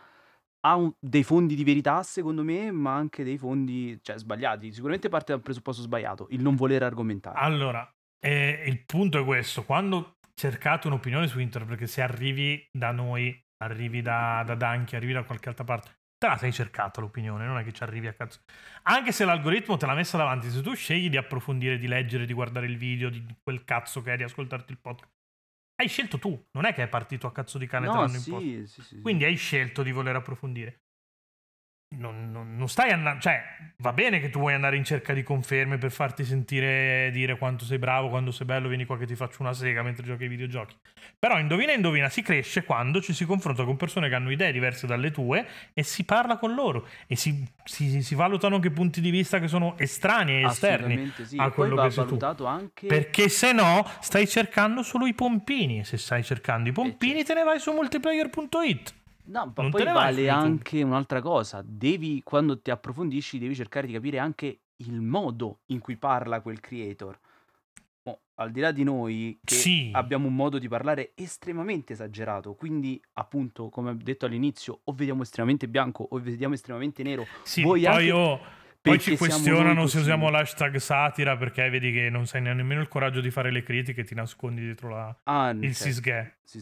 [0.65, 4.71] ha un- dei fondi di verità, secondo me, ma anche dei fondi, cioè, sbagliati.
[4.71, 7.37] Sicuramente parte da un presupposto sbagliato, il non voler argomentare.
[7.37, 7.87] Allora,
[8.19, 13.39] eh, il punto è questo: quando cercate un'opinione su internet, perché se arrivi da noi,
[13.63, 17.59] arrivi da, da Danchi, arrivi da qualche altra parte, te la sei cercata l'opinione, non
[17.59, 18.39] è che ci arrivi a cazzo.
[18.83, 22.33] Anche se l'algoritmo te l'ha messa davanti, se tu scegli di approfondire, di leggere, di
[22.33, 25.13] guardare il video, di quel cazzo che è, di ascoltarti il podcast,
[25.75, 27.99] hai scelto tu, non è che è partito a cazzo di cane e te no,
[27.99, 28.51] l'hanno imposto.
[28.51, 29.01] sì, sì, sì, sì.
[29.01, 30.84] Quindi hai scelto di voler approfondire.
[31.87, 33.21] Non, non- non stai andando.
[33.21, 33.41] Cioè,
[33.77, 37.63] va bene che tu vuoi andare in cerca di conferme per farti sentire dire quanto
[37.63, 40.29] sei bravo, quando sei bello, vieni qua che ti faccio una sega mentre giochi ai
[40.29, 40.75] videogiochi.
[41.17, 44.87] Però indovina, indovina, si cresce quando ci si confronta con persone che hanno idee diverse
[44.87, 49.11] dalle tue e si parla con loro e si, si- si valutano anche punti di
[49.11, 51.13] vista che sono estranei e esterni.
[51.23, 51.37] Sì.
[51.37, 52.43] a quello che sei tu.
[52.43, 52.87] anche...
[52.87, 55.79] Perché se no stai cercando solo i pompini.
[55.79, 58.93] E se stai cercando i pompini, te ne vai su multiplayer.it.
[59.27, 61.63] No, ma Non poi vale anche un'altra cosa.
[61.65, 66.59] Devi, quando ti approfondisci, devi cercare di capire anche il modo in cui parla quel
[66.59, 67.19] creator.
[68.03, 69.89] Mo, al di là di noi, che Sì.
[69.93, 75.23] abbiamo un modo di parlare estremamente esagerato, quindi, appunto, come ho detto all'inizio, o vediamo
[75.23, 77.25] estremamente bianco o vediamo estremamente nero.
[77.43, 78.39] Sì, Voi poi, anche oh,
[78.89, 83.21] poi ci questionano se usiamo l'hashtag satira perché vedi che non sai nemmeno il coraggio
[83.21, 86.35] di fare le critiche ti nascondi dietro la- Ah, il cioè, sisghe.
[86.43, 86.61] sì,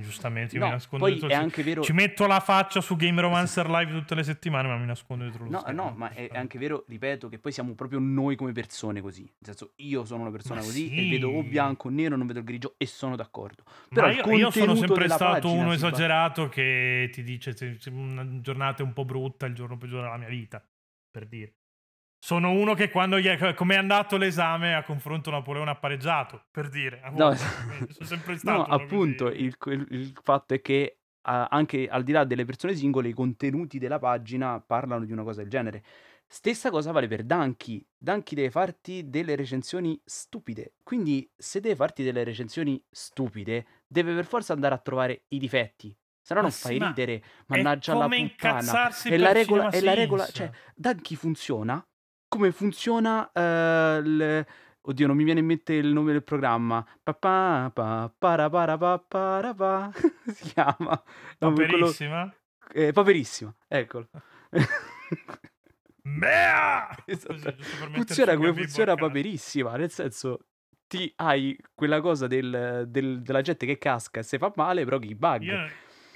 [0.00, 1.82] giustamente io No, mi nascondo poi dietro è il anche vero...
[1.82, 5.44] Ci metto la faccia su Game Romancer Live tutte le settimane, ma mi nascondo dietro
[5.44, 5.82] lo No, schermo.
[5.82, 9.22] no, ma è anche vero, ripeto, che poi siamo proprio noi come persone così.
[9.22, 10.96] Nel senso, io sono una persona Ma così sì.
[11.06, 13.62] e vedo o bianco o nero, non vedo il grigio e sono d'accordo.
[13.90, 18.26] Però Ma io, io sono sempre stato uno esagerato che ti dice se, se una
[18.40, 20.62] giornata è un po' brutta, il giorno peggiore della mia vita,
[21.10, 21.54] per dire.
[22.20, 26.46] Sono uno che quando gli è, come è andato l'esame a confronto Napoleone ha pareggiato,
[26.50, 27.00] per dire.
[27.14, 32.24] No, stato No, appunto, il, il- il fatto è che ah, anche al di là
[32.24, 35.82] delle persone singole, i contenuti della pagina parlano di una cosa del genere.
[36.26, 37.86] Stessa cosa vale per Danky.
[37.96, 40.74] Danky deve farti delle recensioni stupide.
[40.82, 45.96] Quindi, se deve farti delle recensioni stupide, deve per forza andare a trovare i difetti.
[46.28, 48.88] Se no non sì, fai ma ridere, È mannaggia la puttana.
[48.90, 51.82] E per la regola, e la regola, cioè, Danky funziona
[52.28, 54.46] come funziona eh, il...
[54.82, 56.86] Oddio, non mi viene in mente il nome del programma.
[57.02, 58.08] Pa pa pa
[60.28, 61.02] si chiama.
[61.38, 62.34] No, quello- Paperissima?
[62.74, 64.08] eh, Paperissima, eccolo.
[66.02, 66.90] Mea!
[67.06, 67.54] Esatto.
[67.92, 68.94] Funziona un come funziona.
[68.96, 70.40] Paperissima, nel senso
[70.86, 74.98] ti hai quella cosa del- del- della gente che casca e se fa male, però
[74.98, 75.42] chi bug.
[75.42, 75.68] Io,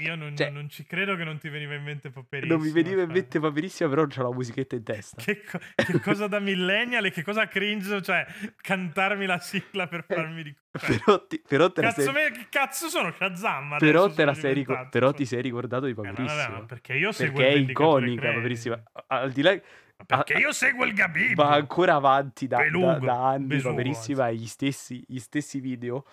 [0.02, 2.56] io non, Cioè- non ci credo che non ti veniva in mente Paperissima.
[2.56, 5.22] non mi veniva in mente Paperissima, però c'ho la musichetta in testa.
[5.22, 8.26] Che, co- che cosa da millennial e che cosa cringe, cioè
[8.60, 10.54] cantarmi la sigla per farmi di...
[10.78, 12.12] cioè, però, ti, però te la cazzo, sei...
[12.12, 15.16] me- che cazzo sono Shazam Però, te la sei ricor- però cioè.
[15.16, 16.64] ti sei ricordato di Eh, ma vabbè, Paperissima.
[16.64, 18.32] perché io seguo perché è iconica.
[18.32, 18.82] Paperissima.
[19.08, 19.60] Al di là,
[20.04, 21.42] Perché io seguo il Gabibbo.
[21.44, 26.04] va ancora avanti da, da- Belugo, da anni Besugo, Paperissima gli stessi, gli stessi video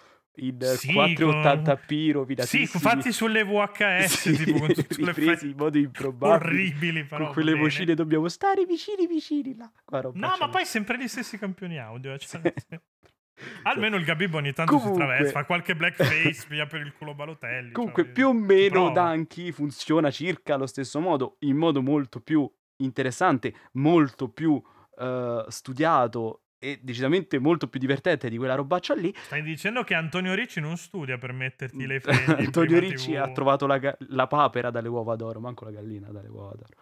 [0.41, 2.67] in Sì, 480p Sì, rovinatissimi.
[2.83, 6.49] fatti sulle VHS, Sì, tipo con tutte le ripresi in modo improbabile.
[6.51, 7.63] orribili, però con quelle bene.
[7.63, 9.71] vocine dobbiamo stare vicini vicini là.
[9.85, 12.17] Qua roba No, ma poi sempre gli stessi campioni audio.
[12.17, 12.41] cioè,
[13.63, 17.13] Almeno il Gabibbo ogni tanto Comunque- si traveste, fa qualche blackface, via per il culo
[17.13, 17.71] Balotelli.
[17.71, 18.91] Comunque, cioè, più o meno.
[18.91, 22.49] Danky funziona circa allo stesso modo, in modo molto più
[22.81, 24.61] interessante, molto più
[24.97, 29.13] eh, studiato e decisamente molto più divertente di quella robaccia lì.
[29.17, 33.17] Stai dicendo che Antonio Ricci non studia per metterti le fregne in Antonio Ricci TV.
[33.21, 36.73] ha trovato la, ga- la papera dalle uova d'oro, manco la gallina dalle uova d'oro.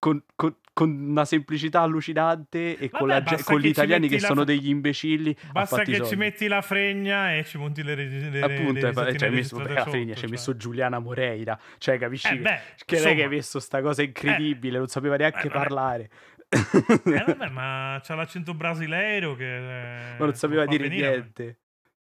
[0.00, 3.68] Con, con- con una semplicità allucinante e con, Vabbè, la ge- basta con gli ci
[3.70, 5.36] italiani che la sono fa- degli imbecilli.
[5.48, 6.16] ha Basta che ci soldi.
[6.16, 9.24] metti la fregna e ci monti le, reg- le, Appunto, le e fa- risatine ci
[9.24, 10.30] hai messo, fine sotto, ci cioè.
[10.30, 13.28] messo Giuliana Moreira, cioè capisci Eh che, beh, che non è che insomma.
[13.34, 16.10] messo sta cosa incredibile, non sapeva neanche eh, parlare.
[17.04, 19.56] Eh, vabbè, ma c'ha l'accento brasileiro che...
[19.56, 21.58] eh, Ma non sapeva dire venire niente.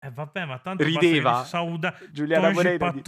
[0.02, 1.44] Eh vabbè, ma tanto Rideva.
[1.44, 3.02] Sauda, Giuliana Moreira di-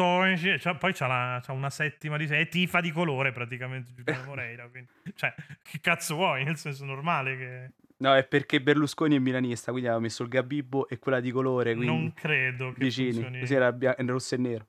[0.59, 4.69] cioè, poi c'ha, la- c'ha una settima di è tifa di colore praticamente Giuliana Moreira,
[4.69, 6.45] quindi, cioè, che cazzo vuoi?
[6.45, 7.71] Nel senso normale che...
[8.03, 11.75] No, è perché Berlusconi è milanista, quindi aveva messo il Gabibbo e quella di colore,
[11.75, 13.13] quindi Non credo che vicini.
[13.13, 13.39] funzioni.
[13.41, 14.67] Così era bia- rosso e nero.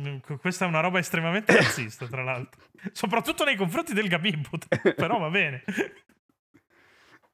[0.00, 2.60] Mm, Questa è una roba estremamente razzista, tra l'altro.
[2.92, 4.50] Soprattutto nei confronti del Gabibbo,
[4.96, 5.64] però va bene.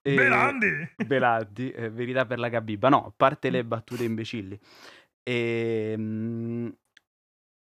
[0.02, 0.92] E- Belandi!
[0.96, 2.88] Belardi, eh, verità per la Gabibba.
[2.88, 4.58] No, a parte le battute imbecilli.
[5.22, 6.74] Ehm,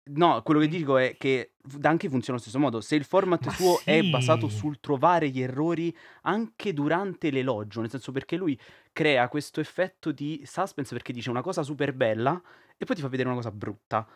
[0.09, 2.79] No, quello che dico è che anche funziona allo stesso modo.
[2.79, 4.09] Se il format Ma suo è sì.
[4.09, 8.57] basato sul trovare gli errori anche durante l'elogio, nel senso perché lui
[8.93, 12.41] crea questo effetto di suspense perché dice una cosa super bella
[12.77, 14.07] e poi ti fa vedere una cosa brutta.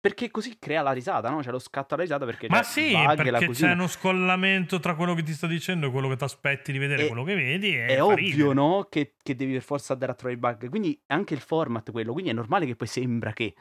[0.00, 1.40] Perché così crea la risata, no?
[1.40, 5.14] C'è lo scatto alla risata perché Ma c'è sì, perché c'è uno scollamento tra quello
[5.14, 7.76] che ti sto dicendo e quello che ti aspetti di vedere, E- quello che vedi.
[7.76, 8.86] E È fa ovvio, no?
[8.88, 10.68] Che, che devi per forza andare a trovare i bug.
[10.68, 12.12] Quindi è anche il format quello.
[12.12, 13.54] Quindi è normale che poi sembra che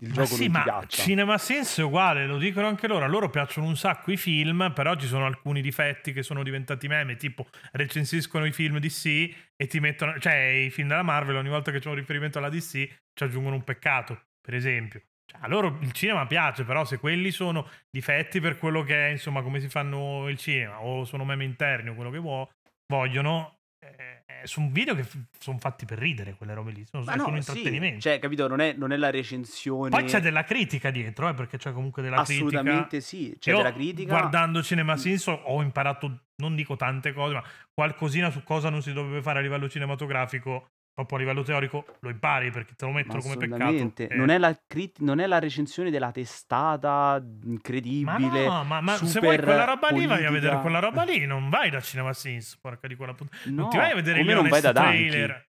[0.00, 1.02] il Ma gioco sì, non ma piaccia.
[1.02, 3.04] Cinema Sense è uguale, lo dicono anche loro.
[3.04, 6.86] A loro piacciono un sacco i film, però ci sono alcuni difetti che sono diventati
[6.86, 11.48] meme, tipo recensiscono i film DC e ti mettono, cioè i film della Marvel, ogni
[11.48, 15.02] volta che c'è un riferimento alla DC ci aggiungono un peccato, per esempio.
[15.40, 19.42] A loro il cinema piace, però se quelli sono difetti per quello che è, insomma,
[19.42, 22.48] come si fanno il cinema, o sono meme interni o quello che vuo-
[22.92, 25.04] vogliono, eh, sono video che
[25.38, 28.00] sono fatti per ridere, quelle robe lì, sono, sono no, sì, intrattenimento.
[28.00, 28.48] Cioè, capito?
[28.48, 29.90] Non è, non è la recensione.
[29.90, 32.46] Poi c'è della critica dietro, eh, perché c'è comunque della critica.
[32.46, 33.36] Assolutamente sì.
[33.38, 34.18] C'è Io, della critica.
[34.18, 38.82] Guardando Cinema Sins ho- ho imparato, non dico tante cose, ma qualcosina su cosa non
[38.82, 42.90] si dovrebbe fare a livello cinematografico, proprio a livello teorico, lo impari perché te lo
[42.90, 43.62] Ma mettono come peccato.
[43.64, 44.08] assolutamente.
[44.08, 48.46] Eh, Non, è la crit- non è la recensione della testata ma incredibile.
[48.46, 50.30] no, ma, ma se vuoi quella roba lì, vai a politica.
[50.30, 53.42] vedere quella roba lì, non vai da Cinema Sins, porca di quella puttana.
[53.44, 55.48] No, non ti vai a vedere gli non vai da trailer.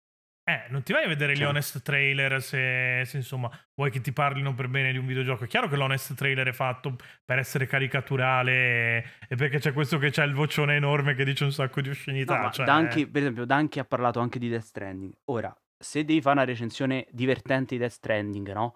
[0.47, 4.13] Eh, non ti vai a vedere gli honest trailer se, se, insomma vuoi che ti
[4.13, 5.45] parlino per bene di un videogioco.
[5.45, 9.97] È chiaro che l'honest trailer è fatto per essere caricaturale e, e perché c'è questo
[9.97, 12.39] che c'ha il vocione enorme che dice un sacco di oscenità.
[12.39, 15.13] No, cioè, Danchi, per esempio, Danchi ha parlato anche di Death Stranding.
[15.31, 18.75] Ora, se devi fare una recensione divertente di Death Stranding, no?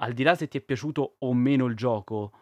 [0.00, 2.32] Al di là se ti è piaciuto o meno il gioco,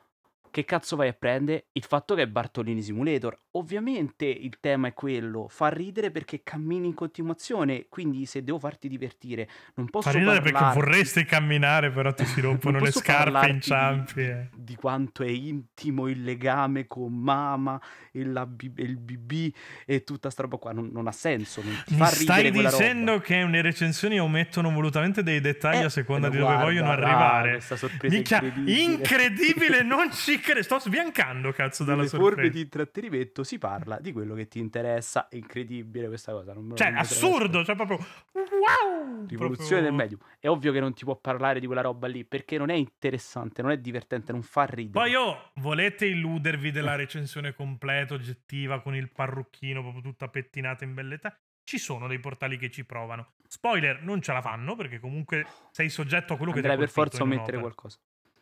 [0.56, 1.66] che cazzo vai a prendere?
[1.72, 3.38] Il fatto che è Bartolini Simulator.
[3.56, 8.88] Ovviamente il tema è quello, fa ridere perché cammini in continuazione, quindi se devo farti
[8.88, 14.14] divertire, non posso Fa ridere perché vorresti camminare, però ti si rompono le scarpe inciampi.
[14.14, 14.48] di- eh.
[14.56, 17.78] di quanto è intimo il legame con mamma
[18.10, 20.72] e, la e il BB e tutta sta roba qua.
[20.72, 21.60] Non, non ha senso.
[21.62, 26.38] Non Mi stai dicendo che le recensioni omettono volutamente dei dettagli Eh, a seconda di
[26.38, 27.50] guarda, dove vogliono guarda, arrivare.
[27.52, 28.80] questa sorpresa Minchia, incredibile.
[28.80, 30.62] incredibile, non ci credo.
[30.62, 32.52] Sto sbiancando, cazzo, dalla Nelle forme sorpresa.
[32.52, 35.28] di intrattenimento si parla di quello che ti interessa.
[35.28, 36.52] È incredibile questa cosa.
[36.54, 37.98] Non Cioè, non assurdo, cioè proprio
[38.32, 39.26] wow!
[39.26, 40.20] Rivoluzione del Proprio- medium.
[40.38, 43.62] È ovvio che non ti può parlare di quella roba lì perché non è interessante,
[43.62, 44.92] non è divertente, non fa ridere.
[44.92, 50.94] Poi oh, volete illudervi della recensione completa, oggettiva, con il parrucchino proprio tutta pettinata in
[50.94, 51.36] bellezza?
[51.64, 53.32] Ci sono dei portali che ci provano.
[53.48, 56.94] Spoiler, non ce la fanno perché comunque sei soggetto a quello che ti Andrei per
[56.94, 57.98] forza mettere qualcosa.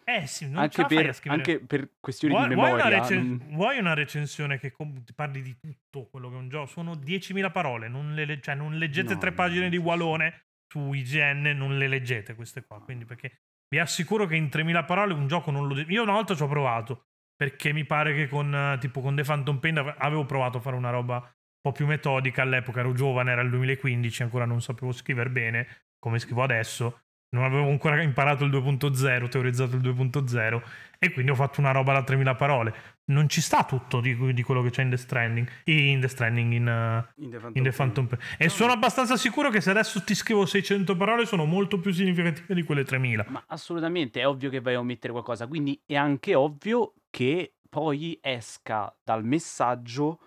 [0.07, 1.41] Eh sì, non Anche per, scrivere.
[1.41, 2.87] anche per questioni Vuoi, di vuoi memoria.
[2.89, 6.49] una recen- non- vuoi una recensione che com- parli di tutto quello che è un
[6.49, 6.67] gioco?
[6.67, 10.45] Sono 10.000 parole, non, le cioè, non leggete No, tre no, pagine non di Walone
[10.67, 12.83] su IGN, non le leggete queste qua.
[12.83, 15.75] Quindi perché vi assicuro che in 3.000 parole un gioco non lo...
[15.81, 19.59] Io una volta ci ho provato, perché mi pare che con, tipo, con The Phantom
[19.59, 21.23] Pain ave- avevo provato a fare una roba un
[21.63, 25.67] po' più metodica, all'epoca ero giovane, era il 2015, ancora non sapevo scrivere bene,
[25.99, 27.04] come scrivo adesso.
[27.31, 30.63] Non avevo ancora imparato il 2.0, teorizzato il 2.0
[31.01, 32.75] e quindi ho fatto una roba da 3000 parole.
[33.07, 36.53] Non ci sta tutto di, di quello che c'è in The Stranding, in The Stranding,
[36.53, 37.71] in, uh, In The Phantom, in The.
[37.73, 38.21] Phantom Pain.
[38.39, 38.51] E No.
[38.51, 42.63] sono abbastanza sicuro che se adesso ti scrivo 600 parole sono molto più significative di
[42.63, 43.27] quelle 3000.
[43.29, 48.17] Ma assolutamente è ovvio che vai a omettere qualcosa, quindi è anche ovvio che poi
[48.23, 50.21] esca dal messaggio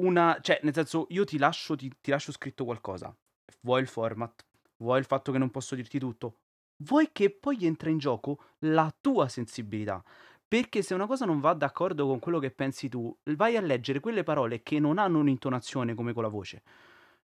[0.00, 0.38] una...
[0.40, 3.14] cioè, nel senso, io ti lascio, ti, ti lascio scritto qualcosa.
[3.60, 4.46] Vuoi il format,
[4.78, 6.38] vuoi il fatto che non posso dirti tutto,
[6.78, 10.02] vuoi che poi entra in gioco la tua sensibilità.
[10.46, 14.00] Perché se una cosa non va d'accordo con quello che pensi tu, vai a leggere
[14.00, 16.62] quelle parole che non hanno un'intonazione come con la voce.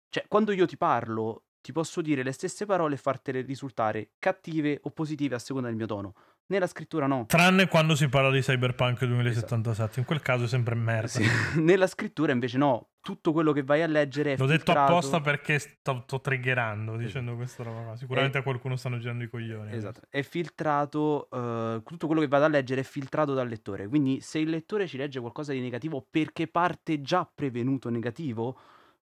[0.09, 4.81] Cioè, quando io ti parlo, ti posso dire le stesse parole e fartele risultare cattive
[4.85, 6.15] o positive a seconda del mio tono.
[6.51, 7.27] Nella scrittura no.
[7.27, 11.07] Tranne quando si parla di Cyberpunk 2077, in quel caso è sempre merda.
[11.07, 11.25] Sì.
[11.63, 12.89] Nella scrittura invece no.
[13.01, 16.97] Tutto quello che vai a leggere è L'ho detto filtrato- apposta perché sto, sto triggerando
[16.97, 17.97] dicendo questa roba qua.
[17.97, 19.73] Sicuramente a qualcuno stanno girando i coglioni.
[19.73, 24.21] Esatto, è filtrato, eh, tutto quello che vado a leggere è filtrato dal lettore, quindi
[24.21, 28.59] se il lettore ci legge qualcosa di negativo perché parte già prevenuto negativo,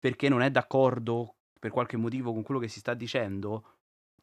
[0.00, 3.74] perché non è d'accordo per qualche motivo con quello che si sta dicendo,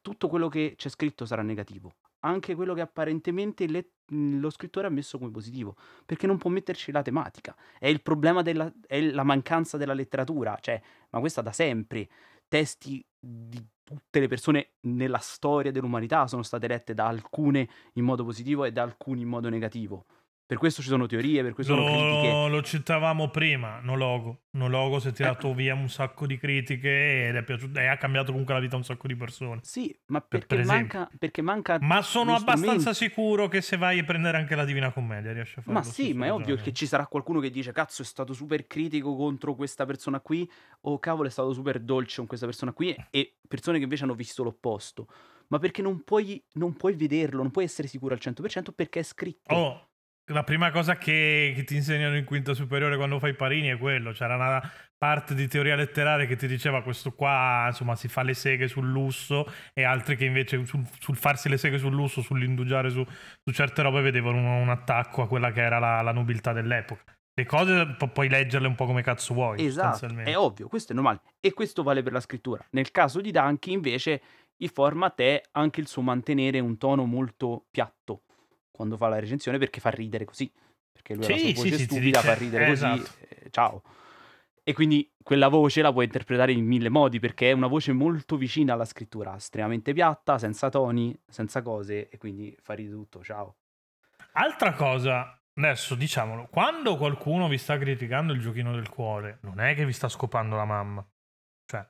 [0.01, 1.93] tutto quello che c'è scritto sarà negativo.
[2.25, 6.91] Anche quello che apparentemente le- lo scrittore ha messo come positivo, perché non può metterci
[6.91, 7.55] la tematica.
[7.77, 12.07] È il problema della è la mancanza della letteratura, cioè, ma questa da sempre.
[12.47, 18.23] Testi di tutte le persone nella storia dell'umanità sono state lette da alcune in modo
[18.23, 20.05] positivo e da alcuni in modo negativo.
[20.53, 22.27] Per questo ci sono teorie, per questo sono critiche.
[22.27, 24.43] Lo, lo citavamo prima, Nologo.
[24.51, 25.55] Nologo si è tirato Ecco.
[25.55, 28.77] via un sacco di critiche ed è piaciuto, e ha cambiato comunque la vita a
[28.77, 29.61] un sacco di persone.
[29.63, 33.77] Sì, ma Per- perché, per manca, perché manca Ma sono lo abbastanza sicuro che se
[33.77, 36.31] vai a prendere anche la Divina Commedia riesci a fare Ma lo sì, ma è
[36.31, 40.19] ovvio che ci sarà qualcuno che dice cazzo è stato super critico contro questa persona
[40.19, 40.47] qui
[40.81, 44.13] o cavolo è stato super dolce con questa persona qui e persone che invece hanno
[44.13, 45.07] visto l'opposto.
[45.47, 49.03] Ma perché non puoi, non puoi vederlo, non puoi essere sicuro al 100% perché è
[49.03, 49.55] scritto.
[49.55, 49.87] Oh,
[50.27, 54.11] la prima cosa che, che ti insegnano in quinta superiore quando fai parini è quello.
[54.11, 54.61] C'era una
[54.97, 58.87] parte di teoria letteraria che ti diceva questo qua, insomma, si fa le seghe sul
[58.87, 63.05] lusso e altri che invece sul, sul farsi le seghe sul lusso, sull'indugiare su,
[63.43, 67.03] su certe robe vedevano un, un attacco a quella che era la, la nobiltà dell'epoca.
[67.35, 70.95] Le cose pu- puoi leggerle un po' come cazzo vuoi, Esatto, è ovvio, questo è
[70.95, 71.21] normale.
[71.41, 72.65] E questo vale per la scrittura.
[72.71, 74.21] Nel caso di Danchi, invece,
[74.57, 78.21] il format è anche il suo mantenere un tono molto piatto
[78.73, 80.51] quando fa la recensione perché fa ridere così.
[80.91, 82.85] Perché lui ha la Sì, sua sì, voce sì, stupida, dice- fa ridere eh, così.
[82.85, 83.11] esatto.
[83.29, 83.81] eh, ciao.
[84.65, 88.37] E quindi quella voce la puoi interpretare in mille modi perché è una voce molto
[88.37, 93.21] vicina alla scrittura, estremamente piatta, senza toni, senza cose e quindi fa ridere tutto.
[93.23, 93.57] Ciao.
[94.33, 99.75] Altra cosa, adesso diciamolo, quando qualcuno vi sta criticando il giochino del cuore, non è
[99.75, 101.05] che vi sta scopando la mamma.
[101.65, 101.85] Cioè,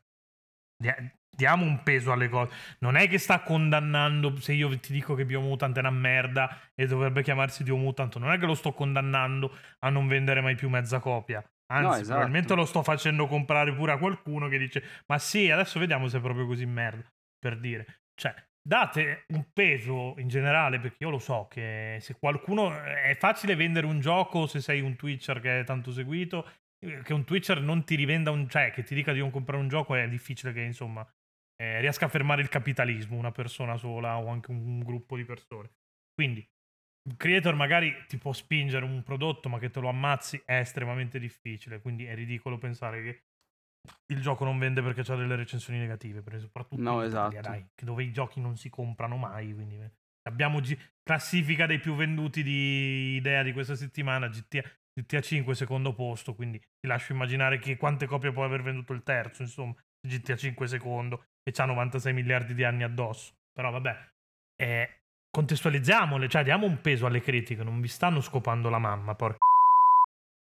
[1.35, 2.53] diamo un peso alle cose.
[2.79, 6.85] Non è che sta condannando, se io ti dico che Biomutant è una merda e
[6.85, 10.69] dovrebbe chiamarsi Dio Mutant, non è che lo sto condannando a non vendere mai più
[10.69, 11.43] mezza copia.
[11.71, 12.07] Anzi, No, esatto.
[12.07, 16.17] probabilmente lo sto facendo comprare pure a qualcuno che dice, ma sì, adesso vediamo se
[16.17, 17.03] è proprio così merda,
[17.39, 18.01] per dire.
[18.13, 23.55] Cioè, date un peso in generale, perché io lo so che se qualcuno è facile
[23.55, 26.47] vendere un gioco se sei un Twitcher che è tanto seguito,
[27.03, 29.69] che un Twitcher non ti rivenda un, cioè che ti dica di non comprare un
[29.69, 31.07] gioco è difficile che insomma
[31.55, 35.71] eh, riesca a fermare il capitalismo una persona sola o anche un, gruppo di persone.
[36.13, 36.47] Quindi
[37.09, 41.19] un creator magari ti può spingere un prodotto, ma che te lo ammazzi è estremamente
[41.19, 41.81] difficile.
[41.81, 43.23] Quindi è ridicolo pensare che
[44.13, 47.49] il gioco non vende perché c'ha delle recensioni negative, soprattutto No, in Italia, esatto.
[47.49, 49.53] dai, che dove i giochi non si comprano mai.
[49.53, 49.91] Quindi eh.
[50.29, 54.27] abbiamo gi- classifica dei più venduti di idea di questa settimana.
[54.29, 58.93] GTA, GTA 5 secondo posto, quindi ti lascio immaginare che quante copie può aver venduto
[58.93, 59.75] il terzo, insomma,
[60.07, 63.33] GTA 5 secondo e c'ha 96 miliardi di anni addosso.
[63.53, 63.97] Però vabbè,
[64.55, 64.89] eh,
[65.29, 69.37] contestualizziamole, cioè diamo un peso alle critiche, non vi stanno scopando la mamma, porca.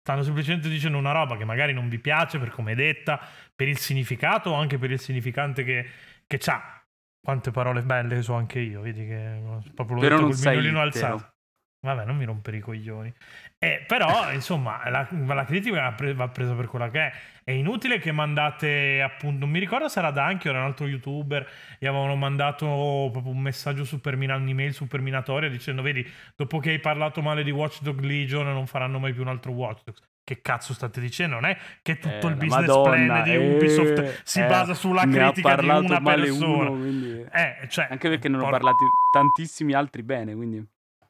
[0.02, 3.20] Stanno semplicemente dicendo una roba che magari non vi piace per come è detta,
[3.56, 5.88] per il significato o anche per il significante che,
[6.26, 6.82] che c'ha.
[7.22, 9.42] Quante parole belle che so anche io, vedi che
[9.76, 11.34] proprio l'ho Però detto non col mignolino alzato.
[11.82, 13.14] Vabbè, non mi rompere i coglioni.
[13.58, 17.12] Eh, però, insomma, la, la critica va, pre- va presa per quella che è.
[17.46, 20.88] È inutile che mandate, appunto, non mi ricordo se era Danchi o era un altro
[20.88, 21.48] youtuber,
[21.80, 22.66] gli avevano mandato
[23.12, 26.06] proprio un messaggio super mina- un'email super minatoria dicendo, vedi,
[26.36, 29.52] dopo che hai parlato male di Watch Dog Legion non faranno mai più un altro
[29.54, 30.02] Watch Dogs.
[30.24, 31.36] Che cazzo state dicendo?
[31.40, 34.74] Non è che tutto Eh, il business Madonna, plan di eh, Ubisoft si eh, basa
[34.76, 36.46] sulla ne critica di una persona.
[36.46, 40.64] uno, quindi- Eh, cioè, Anche perché non ho porca- parlato tantissimi altri bene, quindi...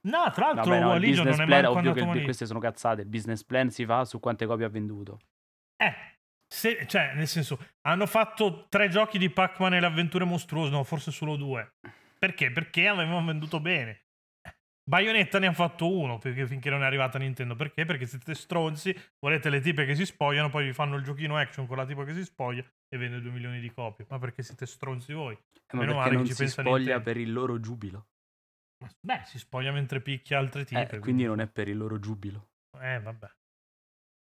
[0.08, 2.46] No, tra l'altro Vabbè, no, il non business è plan, manco ovvio che il- queste
[2.46, 5.20] sono cazzate, il business plan si fa su quante copie ha venduto.
[5.76, 5.94] Eh,
[6.48, 10.84] se- cioè, nel senso, hanno fatto tre giochi di Pac-Man e le avventure mostruose, no,
[10.84, 11.74] forse solo due.
[12.18, 12.52] Perché?
[12.52, 14.04] Perché avevano venduto bene.
[14.90, 17.56] Bayonetta ne ha fatto uno perché finché non è arrivata Nintendo.
[17.56, 17.86] Perché?
[17.86, 21.68] Perché siete stronzi, volete le tipe che si spogliano, poi vi fanno il giochino action
[21.68, 24.08] con la tipa che si spoglia e vende 2 milioni di copie.
[24.10, 25.34] Ma perché siete stronzi voi?
[25.36, 27.04] Eh, ma Meno perché non ci si spoglia Nintendo.
[27.04, 28.08] per il loro giubilo.
[29.02, 30.96] Beh, si spoglia mentre picchia altre tipe.
[30.96, 32.50] Eh, quindi non è per il loro giubilo.
[32.80, 33.30] Eh, vabbè.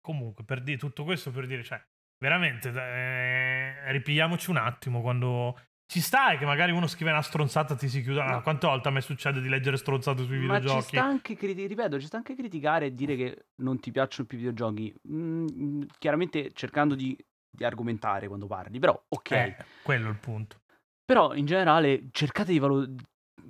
[0.02, 1.82] Comunque, per dire tutto questo per dire, cioè,
[2.18, 7.76] veramente, eh, ripigliamoci un attimo quando ci sta e che magari uno scrive una stronzata
[7.76, 8.26] ti si chiuda.
[8.26, 8.36] No.
[8.38, 10.98] Ah, quante volte a me succede di leggere stronzate sui Ma ci videogiochi?
[10.98, 14.38] sta anche, criti- ripeto, ci sta anche criticare e dire che non ti piacciono più
[14.38, 14.94] i videogiochi.
[15.10, 17.18] Mm, chiaramente cercando di,
[17.50, 19.32] di argomentare quando parli, però ok.
[19.32, 20.62] Eh, quello è il punto.
[21.06, 22.94] Però in generale cercate di valu-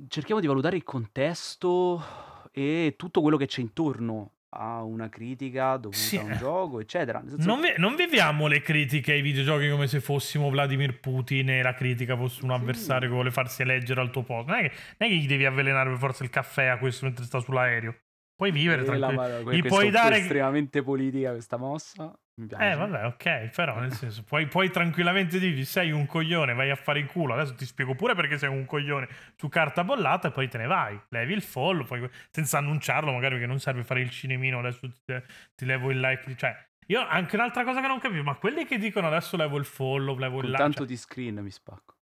[0.08, 2.04] cerchiamo di valutare il contesto
[2.52, 6.38] e tutto quello che c'è intorno a una critica dovuta Sì, a un eh.
[6.38, 7.24] gioco, eccetera.
[7.28, 11.62] Senso- Non, vi- non viviamo le critiche ai videogiochi come se fossimo Vladimir Putin e
[11.64, 12.56] la critica fosse un Sì.
[12.56, 14.52] avversario che vuole farsi eleggere al tuo posto.
[14.52, 17.06] Non è, che, non è che gli devi avvelenare per forza il caffè a questo
[17.06, 17.96] mentre sta sull'aereo.
[18.36, 19.52] Puoi vivere tranquillo.
[19.52, 22.16] Gli puoi dare- estremamente politica questa mossa.
[22.36, 22.72] Mi piace.
[22.72, 26.76] Eh, vabbè, ok, però nel senso, puoi, puoi tranquillamente dirgli sei un coglione, vai a
[26.76, 27.34] fare in culo.
[27.34, 30.66] Adesso ti spiego pure perché sei un coglione su carta bollata e poi te ne
[30.66, 31.00] vai.
[31.10, 35.22] Levi il follow, poi, senza annunciarlo, magari perché non serve fare il cinemino, adesso ti,
[35.56, 36.36] ti levo il like.
[36.36, 36.56] Cioè,
[36.88, 40.18] io anche un'altra cosa che non capisco, ma quelli che dicono adesso levo il follow,
[40.18, 40.64] levo Con il like.
[40.64, 41.98] tanto cioè, di screen mi spacco.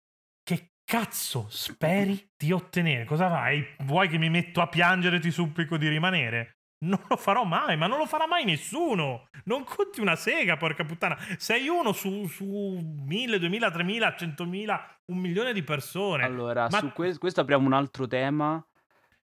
[0.43, 3.05] che cazzo speri di ottenere?
[3.05, 3.67] Cosa fai?
[3.79, 6.58] Vuoi che mi metto a piangere e ti supplico di rimanere?
[6.81, 9.29] Non lo farò mai, ma non lo farà mai nessuno.
[9.45, 11.19] Non conti una sega, porca puttana.
[11.37, 16.23] Sei uno su, su 1000, 2000, 3000, 100.000, un milione di persone.
[16.23, 18.65] Allora, Ma- su que- questo apriamo un altro tema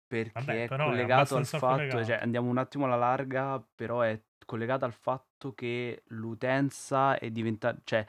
[0.06, 2.04] perché Vabbè, è però è collegato al fatto, collegato.
[2.04, 7.80] cioè andiamo un attimo alla larga, però è collegato al fatto che l'utenza è diventata,
[7.84, 8.04] cioè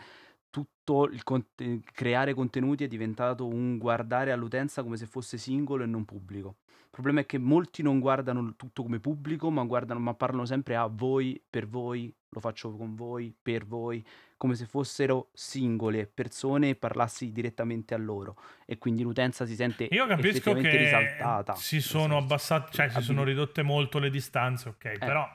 [0.49, 5.87] tutto il conte- creare contenuti è diventato un guardare all'utenza come se fosse singolo e
[5.87, 6.57] non pubblico.
[6.93, 10.75] Il problema è che molti non guardano tutto come pubblico, ma guardano, ma parlano sempre
[10.75, 16.69] a voi, per voi, lo faccio con voi, per voi, come se fossero singole persone
[16.69, 18.35] e parlassi direttamente a loro.
[18.65, 21.55] E quindi l'utenza si sente Io capisco che risaltata.
[21.55, 24.97] si sono abbassate, cioè si Abili- sono ridotte molto le distanze, ok, Eh.
[24.97, 25.25] però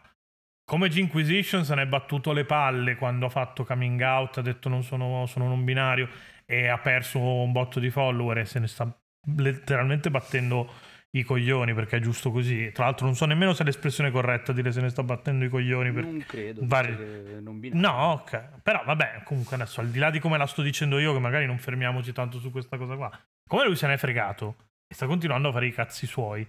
[0.63, 4.69] come G-Inquisition se ne è battuto le palle quando ha fatto coming out, ha detto
[4.69, 6.07] non sono, sono non binario
[6.45, 8.95] e ha perso un botto di follower e se ne sta
[9.37, 10.71] letteralmente battendo
[11.19, 12.71] i coglioni perché è giusto così.
[12.73, 15.49] Tra l'altro non so nemmeno se è l'espressione corretta dire se ne sta battendo i
[15.49, 16.97] coglioni perché Non credo, vari-
[17.43, 17.61] non.
[17.73, 18.61] No, ok.
[18.63, 21.47] Però vabbè, comunque adesso al di là di come la sto dicendo io, che magari
[21.47, 23.11] non fermiamoci tanto su questa cosa qua,
[23.49, 24.57] come lui se n'è fregato
[24.87, 26.47] e sta continuando a fare i cazzi suoi,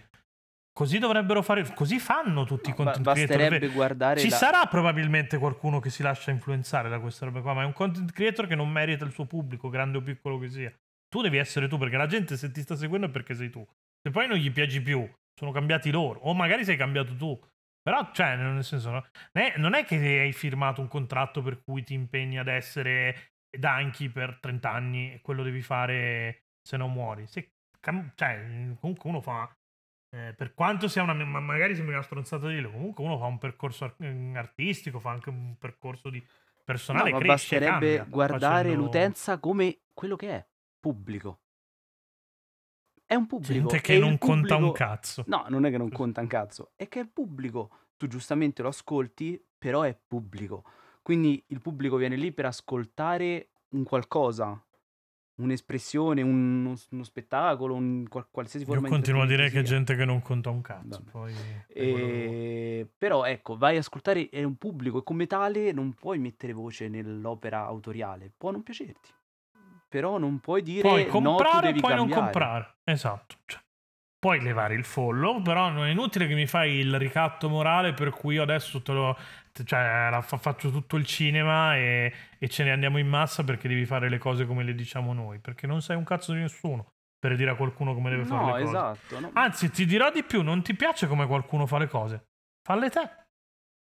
[0.74, 3.28] così dovrebbero fare, così fanno tutti i No, ba- content creator.
[3.38, 7.42] basterebbe Beh, guardare Ci la- sarà probabilmente qualcuno che si lascia influenzare da questa roba
[7.42, 10.38] qua, ma è un content creator che non merita il suo pubblico, grande o piccolo
[10.38, 10.72] che sia.
[11.10, 13.66] Tu devi essere tu, perché la gente se ti sta seguendo è perché sei tu.
[14.08, 15.06] Se poi non gli piaci più,
[15.38, 17.38] sono cambiati loro, o magari sei cambiato tu.
[17.82, 19.06] Però, cioè, nel senso, no?
[19.58, 24.38] non è- che hai firmato un contratto per cui ti impegni ad essere Danchi per
[24.40, 27.28] 30 anni e quello devi fare se non muori.
[27.28, 27.52] Se
[28.16, 29.54] cioè, comunque uno fa.
[30.16, 31.14] eh, per quanto sia una.
[31.14, 35.10] ma magari sembra una stronzata di dirlo, comunque uno fa un percorso eh, artistico, fa
[35.12, 36.26] anche un percorso di
[36.64, 37.10] personale.
[37.10, 40.48] No, ma cresce, basterebbe cambia, guardare facendo- l'utenza come quello che è,
[40.80, 41.42] pubblico.
[43.08, 43.68] È un pubblico.
[43.70, 45.24] Gente che non conta un pubblico- cazzo.
[45.28, 47.70] No, non è che non conta un cazzo, è che è pubblico.
[47.96, 50.64] Tu giustamente lo ascolti, però è pubblico.
[51.02, 54.62] Quindi il pubblico viene lì per ascoltare un qualcosa,
[55.36, 59.64] un'espressione, un- uno, spettacolo, un qual- qualsiasi Io forma di continuo a dire che è
[59.64, 61.04] gente che non conta un cazzo.
[61.10, 61.34] Poi.
[61.68, 62.88] E...
[62.98, 66.90] Però ecco, vai a ascoltare, è un pubblico e come tale non puoi mettere voce
[66.90, 68.32] nell'opera autoriale.
[68.36, 69.10] Può non piacerti,
[69.88, 72.32] però non puoi dire puoi no, comprare o devi puoi non cambiare.
[72.32, 72.76] comprare.
[72.84, 73.36] Esatto.
[73.46, 73.62] Cioè,
[74.20, 78.10] puoi levare il follow, però non è inutile che mi fai il ricatto morale per
[78.10, 79.18] cui io adesso te lo,
[79.64, 83.68] cioè, la fa- faccio tutto il cinema e, e ce ne andiamo in massa perché
[83.68, 85.40] devi fare le cose come le diciamo noi.
[85.40, 88.56] Perché non sei un cazzo di nessuno per dire a qualcuno come deve fare No,
[88.58, 88.76] le cose.
[88.78, 89.20] esatto.
[89.20, 89.30] no.
[89.34, 92.26] Anzi, ti dirò di più, non ti piace come qualcuno fa le cose.
[92.64, 93.27] Falle te.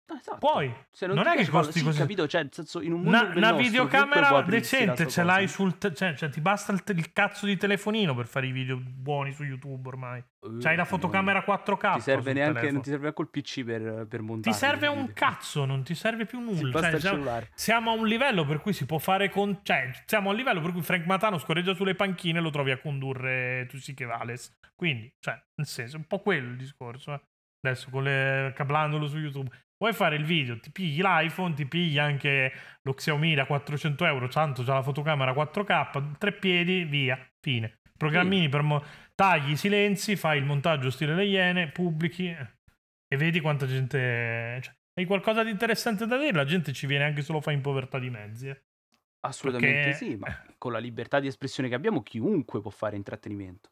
[0.06, 0.36] No, esatto.
[0.38, 0.70] Puoi.
[0.90, 1.98] Se non è che costi sì, così.
[1.98, 2.26] capito?
[2.28, 5.78] Cioè, senso, in un mondo Una, una videocamera decente ce l'hai sul.
[5.78, 8.76] te- cioè, cioè, ti basta il, te- il cazzo di telefonino per fare i video
[8.78, 10.22] buoni su YouTube ormai.
[10.60, 11.94] C'hai la fotocamera 4K.
[11.94, 14.54] Ti serve neanche, non ti serve neanche il PC per, per montare.
[14.54, 16.70] Ti serve un cazzo, non ti serve più nulla.
[16.70, 17.50] basta Cioè, siamo, cellulare.
[17.54, 19.60] siamo a un livello per cui si può fare con.
[19.62, 22.72] Cioè, siamo a un livello per cui Frank Matano scorreggia sulle panchine e lo trovi
[22.72, 24.54] a condurre tu sì che vales.
[24.74, 27.14] Quindi, cioè, nel senso, è un po' quello il discorso.
[27.14, 27.22] eh.
[27.66, 29.48] Adesso con le, cablandolo su YouTube.
[29.84, 34.28] Vuoi fare il video, ti pigli l'iPhone, ti pigli anche lo Xiaomi da 400 euro,
[34.28, 37.80] tanto c'ha la fotocamera 4K, tre piedi, via, fine.
[37.94, 38.82] Programmini per mo-
[39.14, 42.54] tagli i silenzi, fai il montaggio stile le Iene, pubblichi eh,
[43.06, 44.58] e vedi quanta gente...
[44.62, 47.52] Cioè, hai qualcosa di interessante da dire, la gente ci viene anche se lo fa
[47.52, 48.48] in povertà di mezzi.
[48.48, 48.62] eh.
[49.26, 53.68] Assolutamente Perché- sì, ma con la libertà di espressione che abbiamo, chiunque può fare intrattenimento.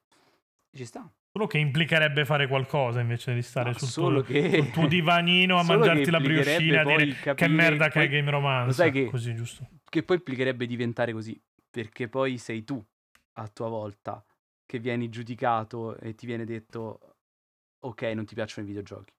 [0.77, 1.11] Ci sta.
[1.35, 5.57] Solo che implicherebbe fare qualcosa invece di stare No, sul, tuo, che- sul tuo divanino
[5.59, 8.09] a che mangiarti la implicherebbe brioscina a poi dire che capire- merda che è poi-
[8.17, 8.73] Game Romance.
[8.75, 9.69] sai che- Così, giusto?
[9.89, 12.85] Che poi implicherebbe diventare così, perché poi sei tu,
[13.37, 14.23] a tua volta,
[14.67, 17.17] che vieni giudicato e ti viene detto,
[17.81, 19.13] ok, non ti piacciono i videogiochi.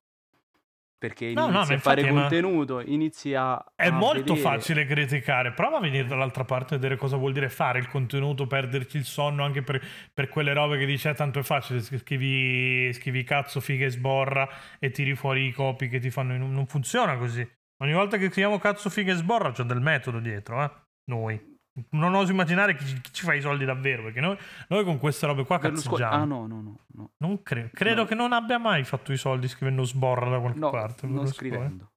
[1.04, 3.62] Perché No, no, a fare infatti, ma- contenuto, inizi a...
[3.76, 5.52] È a molto vedere- facile criticare.
[5.52, 9.04] Prova a venire dall'altra parte e vedere cosa vuol dire fare il contenuto, perderci il
[9.04, 9.82] sonno anche per,
[10.14, 11.80] per quelle robe che dice "Eh, tanto è facile.
[11.82, 14.48] Scrivi, scrivi cazzo, figa e sborra
[14.78, 16.34] e tiri fuori i copi che ti fanno.
[16.38, 17.46] Non funziona così.
[17.82, 20.70] Ogni volta che scriviamo cazzo, figa e sborra c'è del metodo dietro, eh?
[21.10, 21.53] Noi.
[21.90, 24.04] Non oso immaginare chi, ci- chi ci fa i soldi davvero.
[24.04, 24.36] Perché noi,
[24.68, 26.22] noi con queste robe qua Berlusconi- cazzeggiamo.
[26.22, 27.10] Ah no, no, no, no.
[27.18, 27.70] Non credo.
[27.72, 28.06] Credo No.
[28.06, 31.06] che non abbia mai fatto i soldi scrivendo sborra da qualche No, parte.
[31.06, 31.50] non Berlusconi.
[31.50, 31.88] scrivendo.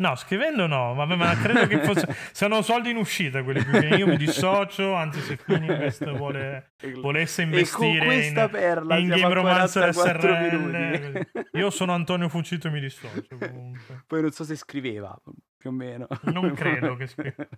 [0.00, 2.06] No, scrivendo no, vabbè, ma credo che fosse...
[2.30, 6.70] siano soldi in uscita quelli più che io mi dissocio, anzi se Fininvest vuole,
[7.00, 8.36] volesse investire in,
[8.96, 14.04] in Game Romancer SRL, io sono Antonio Fucito e mi dissocio comunque.
[14.06, 15.20] Poi non so se scriveva,
[15.56, 16.06] più o meno.
[16.32, 17.48] Non credo che scriveva.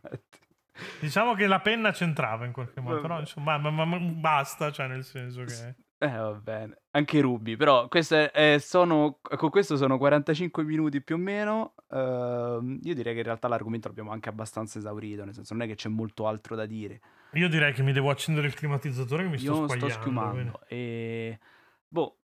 [1.00, 4.86] Diciamo che la penna c'entrava in qualche modo, però insomma, ma, ma, ma basta, cioè
[4.86, 5.74] nel senso che...
[6.02, 6.78] Eh, va bene.
[6.92, 11.74] Anche Ruby, però queste eh, sono, con questo sono 45 minuti più o meno.
[11.88, 15.66] Uh, io direi che in realtà l'argomento l'abbiamo anche abbastanza esaurito, nel senso non è
[15.66, 17.00] che c'è molto altro da dire.
[17.32, 20.60] Io direi che mi devo accendere il climatizzatore che mi sto Io sto schiumando.
[20.68, 21.38] E...
[21.86, 22.19] Boh,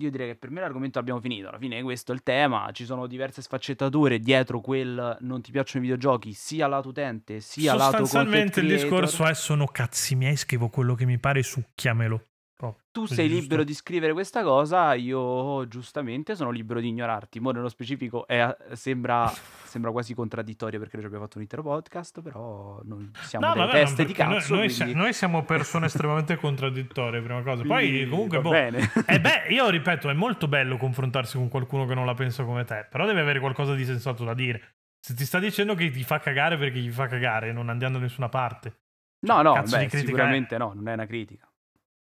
[0.00, 1.48] io direi che per me l'argomento l'abbiamo finito.
[1.48, 2.70] Alla fine questo è il tema.
[2.72, 7.74] Ci sono diverse sfaccettature dietro quel non ti piacciono i videogiochi, sia lato utente sia
[7.74, 12.24] lato Sostanzialmente il discorso è sono cazzi miei, scrivo quello che mi pare, succhiamelo.
[12.62, 13.42] Oh, tu sei giusto.
[13.42, 17.40] libero di scrivere questa cosa, io giustamente sono libero di ignorarti.
[17.40, 19.30] Mo nello specifico è, sembra,
[19.70, 23.72] sembra, quasi contraddittorio perché noi abbiamo fatto un intero podcast, però noi siamo no, vabbè,
[23.72, 24.54] teste di cazzo.
[24.54, 24.94] Noi, quindi...
[24.94, 27.62] noi, siamo persone estremamente contraddittorie, prima cosa.
[27.62, 28.90] Poi comunque, boh, bene.
[29.06, 32.64] eh beh, io ripeto, è molto bello confrontarsi con qualcuno che non la pensa come
[32.64, 34.76] te, però deve avere qualcosa di sensato da dire.
[35.00, 38.00] Se ti sta dicendo che ti fa cagare perché gli fa cagare, non andiamo da
[38.00, 38.80] nessuna parte.
[39.20, 40.58] No, no, beh, sicuramente è?
[40.58, 41.50] no, non è una critica.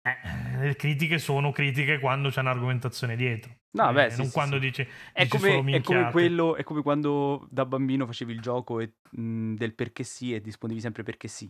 [0.02, 3.57] Eh, le critiche sono critiche quando c'è un'argomentazione dietro.
[3.78, 4.60] No, eh, beh, non sì, quando sì.
[4.60, 8.80] dici, è dici come, è come quello, è come quando da bambino facevi il gioco
[8.80, 11.48] e, mh, del perché sì e rispondevi sempre perché sì.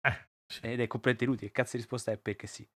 [0.00, 0.60] Eh, sì.
[0.62, 1.46] Ed è completamente inutile.
[1.46, 2.66] Che cazzo di risposta è perché sì?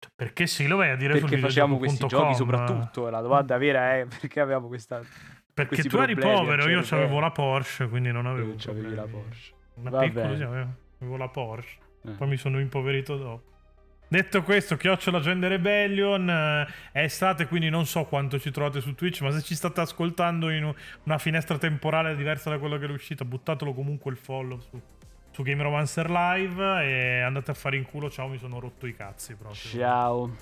[0.00, 3.08] Cioè, perché sì, lo vai a dire perché facciamo questi giochi soprattutto.
[3.08, 5.00] La domanda vera è perché avevamo questa.
[5.54, 8.54] Perché tu eri povero, io avevo la Porsche, quindi non avevo.
[8.54, 9.54] Tu avevi la Porsche.
[9.74, 11.78] Una piccola, sì, avevo, avevo la Porsche.
[12.02, 12.10] Eh.
[12.12, 13.48] Poi mi sono impoverito dopo.
[14.12, 18.96] Detto questo, Chiocciola Gender Rebellion eh, è estate, quindi non so quanto ci trovate su
[18.96, 22.90] Twitch, ma se ci state ascoltando in una finestra temporale diversa da quella che è
[22.90, 24.80] uscita, buttatelo comunque il follow su,
[25.30, 28.10] su Game Romancer Live e andate a fare in culo.
[28.10, 29.78] Ciao, mi sono rotto i cazzi proprio.
[29.78, 30.36] Ciao.